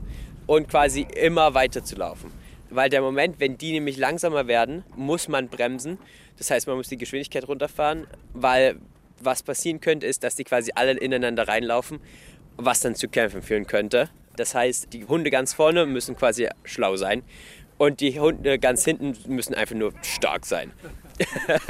und 0.47 0.69
quasi 0.69 1.07
immer 1.17 1.55
weiter 1.55 1.83
zu 1.83 1.97
laufen. 1.97 2.31
Weil 2.71 2.91
der 2.91 3.01
Moment, 3.01 3.39
wenn 3.39 3.59
die 3.59 3.73
nämlich 3.73 3.97
langsamer 3.97 4.47
werden, 4.47 4.85
muss 4.97 5.29
man 5.29 5.49
bremsen. 5.49 5.99
Das 6.39 6.51
heißt, 6.51 6.67
man 6.67 6.77
muss 6.77 6.89
die 6.89 6.97
Geschwindigkeit 6.97 7.47
runterfahren, 7.47 8.07
weil 8.35 8.77
was 9.21 9.43
passieren 9.43 9.81
könnte, 9.81 10.07
ist, 10.07 10.25
dass 10.25 10.35
die 10.35 10.45
quasi 10.45 10.73
alle 10.75 10.93
ineinander 10.93 11.49
reinlaufen, 11.49 12.01
was 12.57 12.81
dann 12.81 12.95
zu 12.95 13.09
Kämpfen 13.09 13.43
führen 13.43 13.67
könnte. 13.67 14.11
Das 14.37 14.55
heißt, 14.55 14.93
die 14.93 15.05
Hunde 15.05 15.31
ganz 15.31 15.55
vorne 15.55 15.87
müssen 15.87 16.17
quasi 16.17 16.49
schlau 16.65 16.97
sein 16.97 17.23
und 17.79 18.01
die 18.01 18.19
Hunde 18.19 18.59
ganz 18.59 18.85
hinten 18.85 19.17
müssen 19.27 19.55
einfach 19.55 19.75
nur 19.75 19.93
stark 20.03 20.45
sein. 20.47 20.73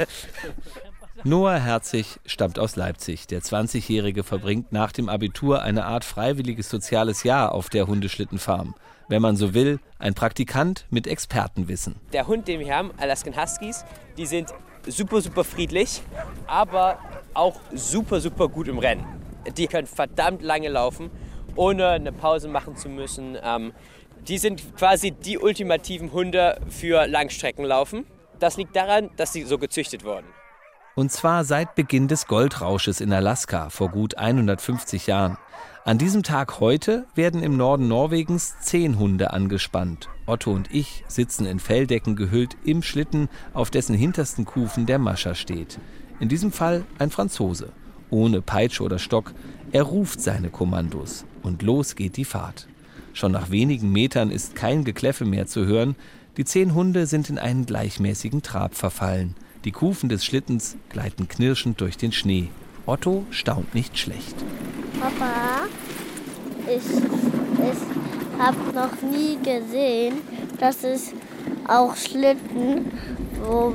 Noah 1.23 1.57
Herzig 1.57 2.19
stammt 2.25 2.59
aus 2.59 2.75
Leipzig. 2.75 3.27
Der 3.27 3.41
20-Jährige 3.41 4.23
verbringt 4.23 4.71
nach 4.71 4.91
dem 4.91 5.09
Abitur 5.09 5.61
eine 5.61 5.85
Art 5.85 6.05
freiwilliges 6.05 6.69
soziales 6.69 7.23
Jahr 7.23 7.53
auf 7.53 7.69
der 7.69 7.87
Hundeschlittenfarm. 7.87 8.75
Wenn 9.09 9.21
man 9.21 9.37
so 9.37 9.53
will, 9.53 9.79
ein 9.99 10.13
Praktikant 10.13 10.85
mit 10.89 11.07
Expertenwissen. 11.07 11.95
Der 12.11 12.27
Hund, 12.27 12.47
den 12.47 12.59
wir 12.59 12.75
haben, 12.75 12.91
Alaskan 12.97 13.41
Huskies, 13.41 13.85
die 14.17 14.25
sind 14.25 14.53
super, 14.85 15.21
super 15.21 15.43
friedlich, 15.43 16.01
aber 16.45 16.99
auch 17.33 17.59
super, 17.73 18.19
super 18.19 18.49
gut 18.49 18.67
im 18.67 18.79
Rennen. 18.79 19.05
Die 19.55 19.67
können 19.67 19.87
verdammt 19.87 20.41
lange 20.41 20.67
laufen, 20.67 21.09
ohne 21.55 21.87
eine 21.87 22.11
Pause 22.11 22.49
machen 22.49 22.75
zu 22.75 22.89
müssen. 22.89 23.37
Ähm, 23.41 23.71
die 24.27 24.37
sind 24.37 24.75
quasi 24.75 25.11
die 25.11 25.37
ultimativen 25.37 26.11
Hunde 26.11 26.59
für 26.69 27.07
Langstreckenlaufen. 27.07 28.05
Das 28.39 28.57
liegt 28.57 28.75
daran, 28.75 29.09
dass 29.15 29.31
sie 29.31 29.43
so 29.43 29.57
gezüchtet 29.57 30.03
wurden. 30.03 30.27
Und 30.95 31.11
zwar 31.11 31.45
seit 31.45 31.75
Beginn 31.75 32.07
des 32.07 32.27
Goldrausches 32.27 33.01
in 33.01 33.13
Alaska 33.13 33.69
vor 33.69 33.89
gut 33.89 34.17
150 34.17 35.07
Jahren. 35.07 35.37
An 35.87 35.97
diesem 35.97 36.21
Tag 36.21 36.59
heute 36.59 37.05
werden 37.15 37.41
im 37.41 37.55
Norden 37.55 37.87
Norwegens 37.87 38.55
zehn 38.59 38.99
Hunde 38.99 39.31
angespannt. 39.31 40.09
Otto 40.25 40.51
und 40.51 40.67
ich 40.69 41.05
sitzen 41.07 41.45
in 41.45 41.61
Felldecken 41.61 42.17
gehüllt 42.17 42.57
im 42.65 42.83
Schlitten, 42.83 43.29
auf 43.53 43.69
dessen 43.69 43.95
hintersten 43.95 44.43
Kufen 44.43 44.85
der 44.85 44.99
Mascher 44.99 45.33
steht. 45.33 45.79
In 46.19 46.27
diesem 46.27 46.51
Fall 46.51 46.83
ein 46.99 47.09
Franzose. 47.09 47.69
Ohne 48.09 48.41
Peitsche 48.41 48.83
oder 48.83 48.99
Stock. 48.99 49.33
Er 49.71 49.83
ruft 49.83 50.19
seine 50.19 50.49
Kommandos. 50.49 51.23
Und 51.41 51.61
los 51.61 51.95
geht 51.95 52.17
die 52.17 52.25
Fahrt. 52.25 52.67
Schon 53.13 53.31
nach 53.31 53.49
wenigen 53.49 53.89
Metern 53.89 54.29
ist 54.29 54.55
kein 54.55 54.83
Gekläffe 54.83 55.23
mehr 55.23 55.47
zu 55.47 55.65
hören. 55.65 55.95
Die 56.35 56.43
zehn 56.43 56.73
Hunde 56.73 57.07
sind 57.07 57.29
in 57.29 57.39
einen 57.39 57.65
gleichmäßigen 57.65 58.41
Trab 58.41 58.75
verfallen. 58.75 59.35
Die 59.63 59.71
Kufen 59.71 60.09
des 60.09 60.25
Schlittens 60.25 60.75
gleiten 60.89 61.29
knirschend 61.29 61.79
durch 61.79 61.95
den 61.95 62.11
Schnee. 62.11 62.49
Otto 62.85 63.25
staunt 63.31 63.73
nicht 63.73 63.97
schlecht. 63.97 64.35
Papa, 64.99 65.66
ich, 66.69 66.83
ich 66.83 68.39
habe 68.39 68.57
noch 68.73 69.01
nie 69.01 69.37
gesehen, 69.37 70.15
dass 70.59 70.83
es 70.83 71.13
auch 71.67 71.95
Schlitten, 71.95 72.91
wo, 73.41 73.73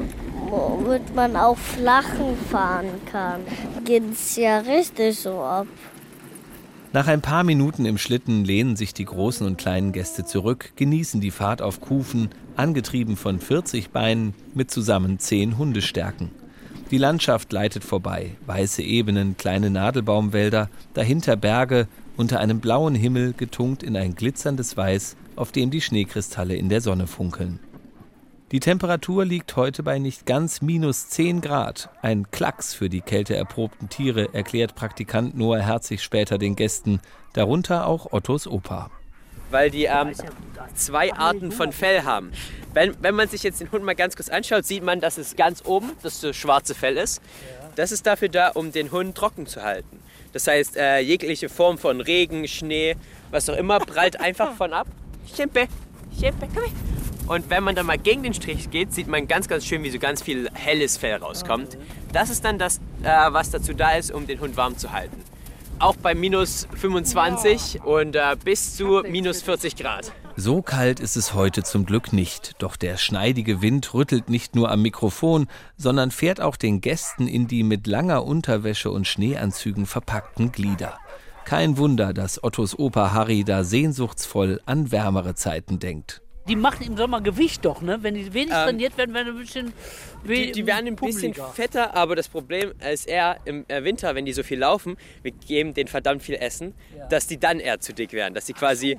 womit 0.49 1.15
man 1.15 1.37
auf 1.37 1.59
Flachen 1.59 2.37
fahren 2.51 2.89
kann. 3.11 3.41
Geht 3.85 4.13
es 4.13 4.37
ja 4.37 4.59
richtig 4.59 5.19
so 5.19 5.41
ab. 5.41 5.67
Nach 6.95 7.07
ein 7.07 7.23
paar 7.23 7.43
Minuten 7.43 7.87
im 7.87 7.97
Schlitten 7.97 8.45
lehnen 8.45 8.77
sich 8.77 8.93
die 8.93 9.07
großen 9.07 9.47
und 9.47 9.57
kleinen 9.57 9.93
Gäste 9.93 10.27
zurück, 10.27 10.73
genießen 10.77 11.23
die 11.23 11.31
Fahrt 11.31 11.63
auf 11.63 11.81
Kufen, 11.81 12.29
angetrieben 12.55 13.17
von 13.17 13.41
40 13.41 13.91
Beinen 13.91 14.35
mit 14.53 14.71
zusammen 14.71 15.19
10 15.19 15.57
Hundestärken. 15.57 16.31
Die 16.91 16.99
Landschaft 16.99 17.49
gleitet 17.49 17.85
vorbei, 17.85 18.33
weiße 18.45 18.83
Ebenen, 18.83 19.39
kleine 19.39 19.71
Nadelbaumwälder, 19.71 20.69
dahinter 20.93 21.37
Berge, 21.37 21.89
unter 22.23 22.39
einem 22.39 22.61
blauen 22.61 22.95
Himmel 22.95 23.33
getunkt 23.33 23.83
in 23.83 23.97
ein 23.97 24.15
glitzerndes 24.15 24.77
Weiß, 24.77 25.17
auf 25.35 25.51
dem 25.51 25.73
die 25.73 25.81
Schneekristalle 25.81 26.55
in 26.55 26.69
der 26.69 26.81
Sonne 26.81 27.09
funkeln. 27.09 27.59
Die 28.53 28.61
Temperatur 28.61 29.25
liegt 29.25 29.57
heute 29.57 29.83
bei 29.83 29.99
nicht 29.99 30.25
ganz 30.25 30.63
minus 30.63 31.09
10 31.09 31.41
Grad. 31.41 31.91
Ein 32.01 32.31
Klacks 32.31 32.75
für 32.75 32.89
die 32.89 33.01
kälteerprobten 33.01 33.89
Tiere, 33.89 34.33
erklärt 34.35 34.77
Praktikant 34.77 35.37
Noah 35.37 35.59
Herzig 35.59 36.01
später 36.01 36.39
den 36.39 36.55
Gästen, 36.55 37.01
darunter 37.33 37.89
auch 37.89 38.13
Ottos 38.13 38.47
Opa. 38.47 38.93
Weil 39.51 39.73
die 39.73 39.87
ähm, 39.87 40.13
zwei 40.77 41.13
Arten 41.13 41.51
von 41.51 41.73
Fell 41.73 42.05
haben. 42.05 42.31
Wenn, 42.73 42.95
wenn 43.03 43.17
man 43.17 43.27
sich 43.27 43.43
jetzt 43.43 43.61
den 43.61 43.73
Hund 43.73 43.83
mal 43.83 43.97
ganz 43.97 44.15
kurz 44.15 44.29
anschaut, 44.29 44.65
sieht 44.65 44.85
man, 44.85 45.01
dass 45.01 45.19
es 45.19 45.35
ganz 45.35 45.65
oben 45.65 45.91
das 46.05 46.21
so 46.21 46.33
schwarze 46.33 46.77
Fell 46.77 46.99
ist. 46.99 47.21
Das 47.75 47.91
ist 47.91 48.07
dafür 48.07 48.29
da, 48.29 48.51
um 48.51 48.71
den 48.71 48.93
Hund 48.93 49.17
trocken 49.17 49.49
zu 49.49 49.65
halten. 49.65 50.02
Das 50.33 50.47
heißt, 50.47 50.77
äh, 50.77 51.01
jegliche 51.01 51.49
Form 51.49 51.79
von 51.79 52.01
Regen, 52.01 52.49
Schnee, 52.49 52.97
was 53.31 53.49
auch 53.49 53.57
immer, 53.57 53.79
prallt 53.81 54.21
einfach 54.21 54.55
von 54.55 54.73
ab. 54.73 54.87
Schimpe, 55.35 55.69
Schimpe, 56.19 56.49
komm 56.53 56.65
her. 56.65 56.73
Und 57.29 57.49
wenn 57.51 57.63
man 57.63 57.75
dann 57.75 57.87
mal 57.87 57.99
gegen 57.99 58.23
den 58.23 58.35
Strich 58.35 58.71
geht, 58.71 58.93
sieht 58.93 59.07
man 59.07 59.29
ganz, 59.29 59.49
ganz 59.49 59.65
schön, 59.65 59.83
wie 59.85 59.91
so 59.91 59.99
ganz 59.99 60.23
viel 60.23 60.49
helles 60.55 60.97
Fell 60.97 61.17
rauskommt. 61.17 61.79
Das 62.13 62.31
ist 62.31 62.45
dann 62.45 62.59
das, 62.59 62.79
äh, 63.03 63.09
was 63.29 63.51
dazu 63.51 63.75
da 63.75 63.93
ist, 63.93 64.11
um 64.11 64.27
den 64.27 64.41
Hund 64.41 64.57
warm 64.57 64.77
zu 64.77 64.93
halten. 64.93 65.17
Auch 65.83 65.97
bei 65.97 66.15
minus 66.15 66.69
25 66.77 67.83
und 67.83 68.15
äh, 68.15 68.37
bis 68.45 68.77
zu 68.77 69.03
minus 69.05 69.43
40 69.43 69.75
Grad. 69.75 70.13
So 70.37 70.63
kalt 70.63 71.01
ist 71.01 71.17
es 71.17 71.35
heute 71.35 71.65
zum 71.65 71.87
Glück 71.87 72.13
nicht, 72.13 72.53
doch 72.61 72.77
der 72.77 72.97
schneidige 72.97 73.63
Wind 73.63 73.93
rüttelt 73.93 74.31
nicht 74.31 74.55
nur 74.55 74.71
am 74.71 74.81
Mikrofon, 74.81 75.49
sondern 75.77 76.13
fährt 76.13 76.41
auch 76.41 76.55
den 76.57 76.81
Gästen 76.81 77.27
in 77.27 77.49
die 77.49 77.65
mit 77.65 77.89
langer 77.89 78.25
Unterwäsche 78.25 78.93
und 78.93 79.09
Schneeanzügen 79.09 79.87
verpackten 79.87 80.53
Glieder. 80.53 81.01
Kein 81.45 81.77
Wunder, 81.77 82.15
dass 82.15 82.45
Ottos 82.45 82.79
Opa 82.79 83.13
Harry 83.13 83.43
da 83.43 83.65
sehnsuchtsvoll 83.65 84.61
an 84.65 84.93
wärmere 84.93 85.35
Zeiten 85.35 85.81
denkt. 85.81 86.22
Die 86.49 86.57
machen 86.57 86.85
im 86.87 86.97
Sommer 86.97 87.21
Gewicht 87.21 87.65
doch, 87.65 87.83
ne? 87.83 87.99
Wenn 88.03 88.15
die 88.15 88.35
wenig 88.35 88.53
Ähm, 88.53 88.65
trainiert 88.65 88.99
werden, 88.99 89.15
werden 89.15 89.27
die 89.27 89.33
ein 89.33 89.39
bisschen. 89.39 89.73
Die, 90.27 90.53
die 90.53 90.67
werden 90.67 90.87
ein 90.89 90.97
bisschen 90.97 91.33
pummeliger. 91.35 91.53
fetter, 91.55 91.95
aber 91.95 92.17
das 92.17 92.29
Problem 92.29 92.73
ist 92.93 93.07
eher 93.07 93.37
im 93.45 93.65
äh, 93.69 93.85
Winter, 93.85 94.15
wenn 94.15 94.25
die 94.25 94.33
so 94.33 94.43
viel 94.43 94.59
laufen, 94.59 94.97
wir 95.23 95.31
geben 95.33 95.73
denen 95.75 95.89
verdammt 95.89 96.23
viel 96.23 96.35
Essen, 96.35 96.75
dass 97.11 97.27
die 97.29 97.39
dann 97.39 97.61
eher 97.61 97.79
zu 97.81 97.93
dick 97.93 98.13
werden. 98.13 98.35
Dass 98.35 98.47
die 98.47 98.55
quasi, 98.55 98.99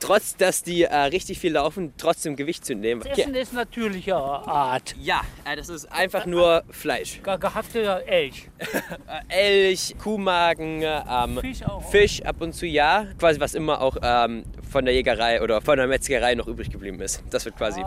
trotz 0.00 0.36
dass 0.36 0.62
die 0.62 0.82
äh, 0.82 0.96
richtig 0.96 1.38
viel 1.38 1.52
laufen, 1.52 1.92
trotzdem 1.96 2.36
Gewicht 2.36 2.64
zu 2.64 2.74
nehmen. 2.74 3.02
Das 3.02 3.18
Essen 3.18 3.34
ist 3.34 3.52
natürlicher 3.52 4.16
Art. 4.16 4.94
Ja, 5.00 5.22
äh, 5.44 5.56
das 5.56 5.68
ist 5.68 5.86
einfach 5.86 6.26
nur 6.26 6.62
Fleisch. 6.70 7.20
Ge 7.22 7.38
gehackter 7.38 8.06
Elch. 8.06 8.48
Elch, 9.28 9.94
Kuhmagen, 9.98 10.82
ähm, 10.82 11.38
Fisch 11.40 11.62
auch. 11.64 11.90
Fisch 11.90 12.22
ab 12.22 12.40
und 12.40 12.54
zu 12.54 12.66
ja. 12.66 13.06
Quasi 13.18 13.40
was 13.40 13.54
immer 13.54 13.80
auch 13.80 13.96
ähm, 14.02 14.44
von 14.70 14.84
der 14.84 14.94
Jägerei 14.94 15.42
oder 15.42 15.60
von 15.60 15.76
der 15.76 15.86
Metzgerei 15.86 16.34
noch 16.34 16.46
übrig 16.46 16.70
geblieben 16.70 17.00
ist. 17.00 17.22
Das 17.30 17.44
wird 17.44 17.56
quasi 17.56 17.82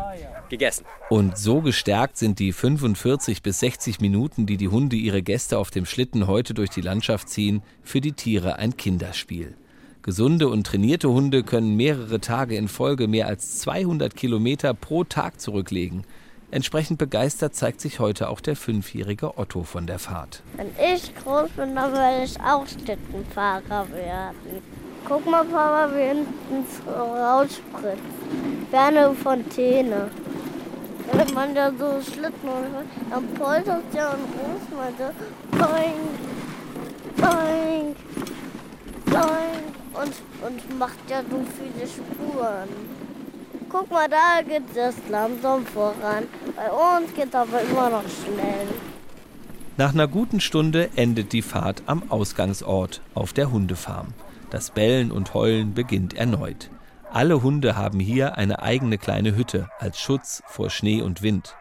gegessen. 0.50 0.86
Und 1.10 1.38
so 1.38 1.62
gestärkt 1.62 2.18
sind 2.18 2.40
die 2.40 2.52
45 2.52 3.42
bis 3.42 3.60
60 3.60 4.02
Minuten, 4.02 4.46
die 4.46 4.58
die 4.58 4.68
Hunde 4.68 4.96
ihre 4.96 5.22
Gäste 5.22 5.58
auf 5.58 5.72
dem 5.72 5.86
Schlitten 5.86 6.28
heute 6.28 6.54
durch 6.54 6.70
die 6.70 6.82
Landschaft 6.82 7.30
ziehen, 7.30 7.62
für 7.84 8.02
die 8.02 8.14
Tiere 8.14 8.58
ein 8.58 8.78
Kinderspiel. 8.78 9.56
Gesunde 10.04 10.50
und 10.50 10.66
trainierte 10.66 11.10
Hunde 11.10 11.44
können 11.44 11.76
mehrere 11.76 12.20
Tage 12.20 12.56
in 12.56 12.68
Folge 12.68 13.08
mehr 13.08 13.28
als 13.28 13.60
200 13.60 14.16
Kilometer 14.16 14.74
pro 14.74 15.04
Tag 15.04 15.40
zurücklegen. 15.40 16.06
Entsprechend 16.50 16.98
begeistert 16.98 17.54
zeigt 17.54 17.80
sich 17.80 18.00
heute 18.00 18.30
auch 18.30 18.42
der 18.42 18.56
fünfjährige 18.56 19.38
Otto 19.38 19.62
von 19.62 19.86
der 19.86 20.00
Fahrt. 20.00 20.42
Wenn 20.58 20.72
ich 20.94 21.14
groß 21.16 21.52
bin, 21.52 21.76
dann 21.76 21.94
werde 21.94 22.24
ich 22.26 22.40
auch 22.42 22.66
Schlittenfahrer 22.68 23.88
werden. 23.94 24.64
Guck 25.08 25.30
mal, 25.30 25.46
Papa, 25.46 25.92
wie 25.94 26.02
hinten 26.02 26.66
rausspritzt. 26.88 28.02
Wie 28.72 29.16
Fontäne. 29.16 30.10
Wenn 31.14 31.34
man 31.36 31.54
da 31.54 31.72
so 31.78 32.02
Schlitten 32.02 32.50
und 32.50 33.12
dann 33.12 33.28
poltert 33.36 33.84
ja 33.94 34.10
und 34.10 34.24
ruft 34.34 34.72
man 34.76 34.94
so 34.98 35.58
boing, 35.58 35.94
boing 37.18 37.96
und, 39.14 40.14
und 40.46 40.80
macht 40.80 41.10
ja 41.10 41.22
so 41.30 41.44
viele 41.58 41.88
Spuren. 41.88 42.70
Guck 43.70 43.90
mal, 43.90 44.10
da 44.10 44.42
geht 44.42 44.76
es 44.76 44.96
langsam 45.10 45.66
voran. 45.66 46.26
Bei 46.56 46.70
uns 46.72 47.14
geht 47.14 47.34
aber 47.34 47.62
immer 47.62 47.90
noch 47.90 48.04
schnell. 48.04 48.68
Nach 49.78 49.94
einer 49.94 50.08
guten 50.08 50.42
Stunde 50.42 50.90
endet 50.96 51.32
die 51.32 51.42
Fahrt 51.42 51.84
am 51.86 52.12
Ausgangsort 52.12 53.02
auf 53.14 53.32
der 53.34 53.52
Hundefarm. 53.52 54.14
Das 54.50 54.72
Bellen 54.72 55.12
und 55.12 55.34
Heulen 55.34 55.74
beginnt 55.74 56.14
erneut. 56.14 56.70
Alle 57.14 57.42
Hunde 57.42 57.78
haben 57.78 58.00
hier 58.00 58.38
eine 58.38 58.62
eigene 58.62 58.98
kleine 58.98 59.36
Hütte 59.36 59.70
als 59.80 60.00
Schutz 60.00 60.44
vor 60.48 60.70
Schnee 60.70 61.02
und 61.02 61.22
Wind. 61.22 61.56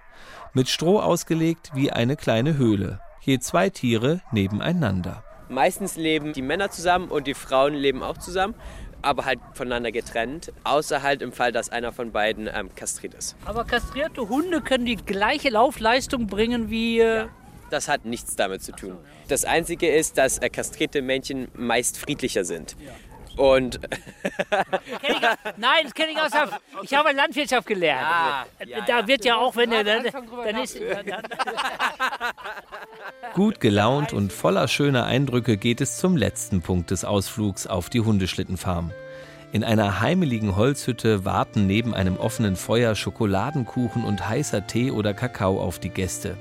Mit 0.53 0.69
Stroh 0.69 0.99
ausgelegt 0.99 1.71
wie 1.75 1.93
eine 1.93 2.17
kleine 2.17 2.57
Höhle. 2.57 3.01
Je 3.21 3.39
zwei 3.39 3.71
Tiere 3.71 4.21
nebeneinander. 4.33 5.23
Meistens 5.51 5.97
leben 5.97 6.33
die 6.33 6.43
Männer 6.43 6.71
zusammen 6.71 7.09
und 7.09 7.27
die 7.27 7.35
Frauen 7.35 7.75
leben 7.75 8.03
auch 8.03 8.17
zusammen, 8.19 8.55
aber 9.03 9.25
halt 9.25 9.41
voneinander 9.55 9.91
getrennt. 9.91 10.53
Außer 10.65 11.03
halt 11.03 11.23
im 11.23 11.33
Fall, 11.33 11.51
dass 11.53 11.71
einer 11.71 11.93
von 11.93 12.13
beiden 12.13 12.49
ähm, 12.53 12.71
kastriert 12.75 13.15
ist. 13.15 13.35
Aber 13.45 13.65
kastrierte 13.65 14.29
Hunde 14.29 14.61
können 14.61 14.87
die 14.87 14.97
gleiche 14.97 15.51
Laufleistung 15.51 16.29
bringen 16.29 16.71
wie. 16.71 17.01
Äh, 17.01 17.27
Das 17.71 17.89
hat 17.89 18.05
nichts 18.05 18.37
damit 18.37 18.63
zu 18.63 18.73
tun. 18.73 18.97
Das 19.29 19.45
Einzige 19.45 19.89
ist, 19.89 20.19
dass 20.19 20.39
äh, 20.39 20.49
kastrierte 20.51 21.03
Männchen 21.03 21.49
meist 21.55 21.99
friedlicher 21.99 22.45
sind. 22.45 22.77
Und 23.37 23.81
nein, 25.57 25.85
das 25.85 25.95
kenne 25.95 26.13
ich 26.13 26.21
aus 26.21 26.31
der. 26.31 26.61
Ich 26.83 26.95
habe 26.95 27.13
Landwirtschaft 27.13 27.67
gelernt. 27.67 28.07
da 28.87 29.07
wird 29.07 29.25
ja 29.25 29.37
auch, 29.37 29.57
wenn 29.57 29.73
er 29.73 29.85
dann, 29.85 30.05
dann 30.05 30.63
ist. 30.63 30.79
Dann, 30.81 31.23
Gut 33.35 33.61
gelaunt 33.61 34.13
und 34.13 34.33
voller 34.33 34.67
schöner 34.69 35.05
Eindrücke 35.05 35.57
geht 35.57 35.81
es 35.81 35.99
zum 35.99 36.17
letzten 36.17 36.63
Punkt 36.63 36.91
des 36.91 37.05
Ausflugs 37.05 37.67
auf 37.67 37.89
die 37.89 38.01
Hundeschlittenfarm. 38.01 38.93
In 39.53 39.65
einer 39.65 40.01
heimeligen 40.01 40.57
Holzhütte 40.57 41.25
warten 41.25 41.67
neben 41.67 41.95
einem 41.95 42.17
offenen 42.17 42.57
Feuer 42.57 42.95
Schokoladenkuchen 42.95 44.05
und 44.05 44.29
heißer 44.29 44.67
Tee 44.67 44.91
oder 44.91 45.13
Kakao 45.13 45.61
auf 45.61 45.79
die 45.79 45.91
Gäste. 45.91 46.37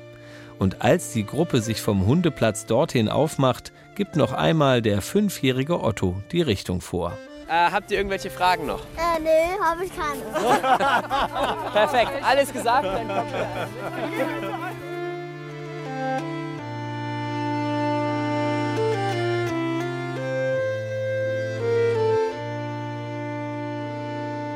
Und 0.60 0.82
als 0.82 1.14
die 1.14 1.26
Gruppe 1.26 1.62
sich 1.62 1.82
vom 1.82 2.06
Hundeplatz 2.06 2.66
dorthin 2.66 3.08
aufmacht, 3.08 3.72
gibt 3.96 4.18
noch 4.18 4.34
einmal 4.34 4.82
der 4.82 5.02
fünfjährige 5.02 5.82
Otto 5.82 6.22
die 6.34 6.42
Richtung 6.42 6.82
vor. 6.82 7.18
äh, 7.48 7.72
habt 7.72 7.90
ihr 7.92 7.98
irgendwelche 7.98 8.30
Fragen 8.30 8.66
noch? 8.66 8.82
Äh, 8.98 9.22
nee, 9.22 9.58
habe 9.64 9.86
ich 9.86 9.92
keine. 9.96 10.22
Perfekt, 11.74 12.12
alles 12.24 12.52
gesagt. 12.52 12.88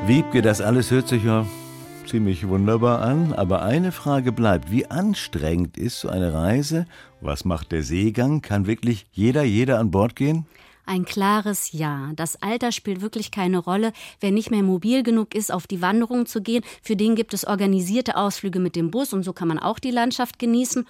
Wiebke, 0.06 0.42
das 0.42 0.60
alles 0.60 0.90
hört 0.90 1.08
sich 1.08 1.24
ja 1.24 1.46
ziemlich 2.06 2.46
wunderbar 2.48 3.00
an, 3.00 3.32
aber 3.32 3.62
eine 3.62 3.92
Frage 3.92 4.32
bleibt. 4.32 4.70
Wie 4.70 4.86
anstrengend 4.86 5.76
ist 5.76 6.00
so 6.00 6.08
eine 6.08 6.32
Reise? 6.32 6.86
Was 7.20 7.44
macht 7.44 7.72
der 7.72 7.82
Seegang? 7.82 8.42
Kann 8.42 8.66
wirklich 8.66 9.06
jeder, 9.12 9.42
jeder 9.42 9.78
an 9.78 9.90
Bord 9.90 10.14
gehen? 10.14 10.46
Ein 10.86 11.04
klares 11.06 11.72
Ja. 11.72 12.10
Das 12.14 12.40
Alter 12.42 12.70
spielt 12.70 13.00
wirklich 13.00 13.30
keine 13.30 13.58
Rolle. 13.58 13.92
Wer 14.20 14.32
nicht 14.32 14.50
mehr 14.50 14.62
mobil 14.62 15.02
genug 15.02 15.34
ist, 15.34 15.52
auf 15.52 15.66
die 15.66 15.80
Wanderung 15.80 16.26
zu 16.26 16.42
gehen, 16.42 16.62
für 16.82 16.94
den 16.94 17.14
gibt 17.14 17.32
es 17.32 17.46
organisierte 17.46 18.16
Ausflüge 18.16 18.60
mit 18.60 18.76
dem 18.76 18.90
Bus 18.90 19.12
und 19.12 19.22
so 19.22 19.32
kann 19.32 19.48
man 19.48 19.58
auch 19.58 19.78
die 19.78 19.90
Landschaft 19.90 20.38
genießen. 20.38 20.86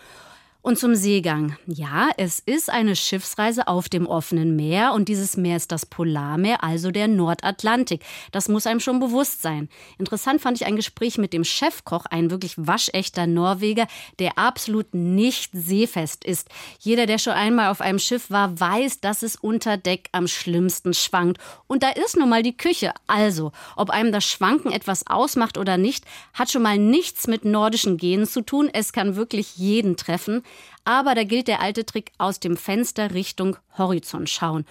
Und 0.64 0.78
zum 0.78 0.94
Seegang. 0.94 1.58
Ja, 1.66 2.08
es 2.16 2.38
ist 2.38 2.70
eine 2.70 2.96
Schiffsreise 2.96 3.68
auf 3.68 3.90
dem 3.90 4.06
offenen 4.06 4.56
Meer 4.56 4.94
und 4.94 5.10
dieses 5.10 5.36
Meer 5.36 5.58
ist 5.58 5.70
das 5.70 5.84
Polarmeer, 5.84 6.64
also 6.64 6.90
der 6.90 7.06
Nordatlantik. 7.06 8.02
Das 8.32 8.48
muss 8.48 8.66
einem 8.66 8.80
schon 8.80 8.98
bewusst 8.98 9.42
sein. 9.42 9.68
Interessant 9.98 10.40
fand 10.40 10.58
ich 10.58 10.66
ein 10.66 10.76
Gespräch 10.76 11.18
mit 11.18 11.34
dem 11.34 11.44
Chefkoch, 11.44 12.06
ein 12.06 12.30
wirklich 12.30 12.54
waschechter 12.56 13.26
Norweger, 13.26 13.86
der 14.18 14.38
absolut 14.38 14.94
nicht 14.94 15.50
seefest 15.52 16.24
ist. 16.24 16.48
Jeder, 16.80 17.04
der 17.04 17.18
schon 17.18 17.34
einmal 17.34 17.70
auf 17.70 17.82
einem 17.82 17.98
Schiff 17.98 18.30
war, 18.30 18.58
weiß, 18.58 19.00
dass 19.00 19.22
es 19.22 19.36
unter 19.36 19.76
Deck 19.76 20.08
am 20.12 20.26
schlimmsten 20.26 20.94
schwankt. 20.94 21.42
Und 21.66 21.82
da 21.82 21.90
ist 21.90 22.16
nun 22.16 22.30
mal 22.30 22.42
die 22.42 22.56
Küche. 22.56 22.94
Also, 23.06 23.52
ob 23.76 23.90
einem 23.90 24.12
das 24.12 24.24
Schwanken 24.24 24.72
etwas 24.72 25.06
ausmacht 25.08 25.58
oder 25.58 25.76
nicht, 25.76 26.06
hat 26.32 26.50
schon 26.50 26.62
mal 26.62 26.78
nichts 26.78 27.26
mit 27.26 27.44
nordischen 27.44 27.98
Genen 27.98 28.26
zu 28.26 28.40
tun. 28.40 28.70
Es 28.72 28.94
kann 28.94 29.16
wirklich 29.16 29.58
jeden 29.58 29.98
treffen. 29.98 30.42
Aber 30.84 31.14
da 31.14 31.24
gilt 31.24 31.48
der 31.48 31.60
alte 31.60 31.86
Trick 31.86 32.12
aus 32.18 32.40
dem 32.40 32.56
Fenster 32.56 33.14
Richtung 33.14 33.56
Horizont 33.76 34.28
schauen. 34.28 34.64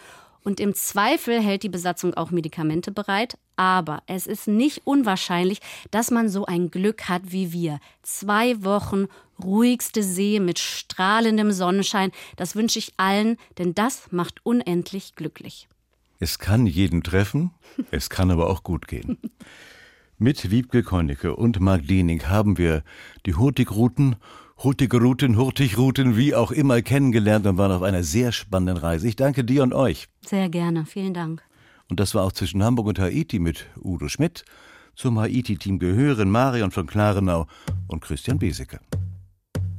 Und 0.44 0.60
im 0.60 0.74
Zweifel 0.74 1.42
hält 1.42 1.64
die 1.64 1.70
Besatzung 1.70 2.14
auch 2.16 2.32
Medikamente 2.32 2.92
bereit. 2.92 3.38
Aber 3.56 4.04
es 4.08 4.28
ist 4.28 4.48
nicht 4.48 4.82
unwahrscheinlich, 4.86 5.60
dass 5.92 6.12
man 6.12 6.28
so 6.28 6.46
ein 6.46 6.70
Glück 6.70 7.08
hat 7.08 7.22
wie 7.26 7.54
wir. 7.54 7.80
Zwei 8.02 8.64
Wochen 8.64 9.08
ruhigste 9.42 10.04
See 10.04 10.40
mit 10.40 10.60
strahlendem 10.60 11.52
Sonnenschein. 11.52 12.12
Das 12.36 12.56
wünsche 12.56 12.80
ich 12.80 12.94
allen, 12.98 13.38
denn 13.58 13.74
das 13.74 14.12
macht 14.12 14.46
unendlich 14.46 15.16
glücklich. 15.16 15.68
Es 16.20 16.40
kann 16.40 16.66
jeden 16.66 17.04
treffen, 17.04 17.52
es 17.92 18.10
kann 18.10 18.32
aber 18.32 18.50
auch 18.50 18.64
gut 18.64 18.88
gehen. 18.88 19.18
Mit 20.18 20.52
Wiebke 20.52 20.84
Konnecke 20.84 21.36
und 21.36 21.60
Marc 21.60 21.88
Diening 21.88 22.28
haben 22.28 22.58
wir 22.58 22.84
die 23.26 23.34
Hurtigrouten, 24.64 25.36
Hurtigrouten, 25.36 25.38
Hurtigrouten, 25.38 26.16
wie 26.16 26.34
auch 26.34 26.50
immer 26.52 26.82
kennengelernt 26.82 27.46
und 27.46 27.58
waren 27.58 27.74
auf 27.74 27.82
einer 27.82 28.02
sehr 28.02 28.32
spannenden 28.32 28.78
Reise. 28.78 29.10
Ich 29.10 29.18
danke 29.18 29.44
dir 29.44 29.62
und 29.62 29.74
euch. 29.74 30.08
Sehr 30.26 30.48
gerne, 30.48 30.86
vielen 30.86 31.14
Dank. 31.14 31.44
Und 31.90 32.00
das 32.00 32.16
war 32.16 32.24
auch 32.24 32.32
zwischen 32.32 32.64
Hamburg 32.64 32.88
und 32.88 32.98
Haiti 32.98 33.40
mit 33.40 33.66
Udo 33.84 34.08
Schmidt. 34.08 34.46
Zum 34.96 35.20
Haiti-Team 35.20 35.80
gehören 35.80 36.32
Marion 36.32 36.72
von 36.72 36.88
Klarenau 36.88 37.46
und 37.88 38.02
Christian 38.02 38.40
Beseke. 38.40 38.80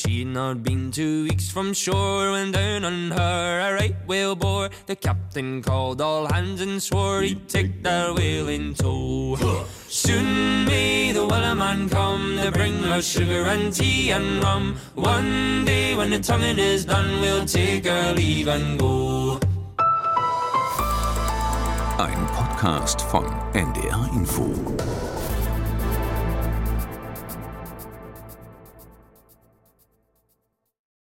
She'd 0.00 0.28
not 0.28 0.62
been 0.62 0.90
two 0.90 1.24
weeks 1.24 1.50
from 1.50 1.74
shore 1.74 2.32
when 2.32 2.52
down 2.52 2.86
on 2.86 3.10
her 3.10 3.60
a 3.60 3.74
right 3.74 3.96
whale 4.06 4.34
bore. 4.34 4.70
The 4.86 4.96
captain 4.96 5.60
called 5.60 6.00
all 6.00 6.26
hands 6.32 6.62
and 6.62 6.82
swore 6.82 7.20
he'd 7.20 7.46
take 7.50 7.82
that 7.82 8.14
whale 8.14 8.48
in 8.48 8.72
tow. 8.72 9.36
Soon 9.88 10.64
may 10.64 11.12
the 11.12 11.20
Wellerman 11.20 11.90
come 11.90 12.38
to 12.38 12.50
bring 12.50 12.82
us 12.84 13.06
sugar 13.06 13.44
and 13.44 13.74
tea 13.74 14.10
and 14.10 14.42
rum. 14.42 14.76
One 14.94 15.66
day 15.66 15.94
when 15.94 16.08
the 16.08 16.18
tonguing 16.20 16.58
is 16.58 16.86
done, 16.86 17.20
we'll 17.20 17.44
take 17.44 17.86
our 17.86 18.14
leave 18.14 18.48
and 18.48 18.80
go. 18.80 19.38
Ein 21.98 22.26
Podcast 22.32 23.02
von 23.12 23.26
NDR 23.52 24.08
Info. 24.14 24.89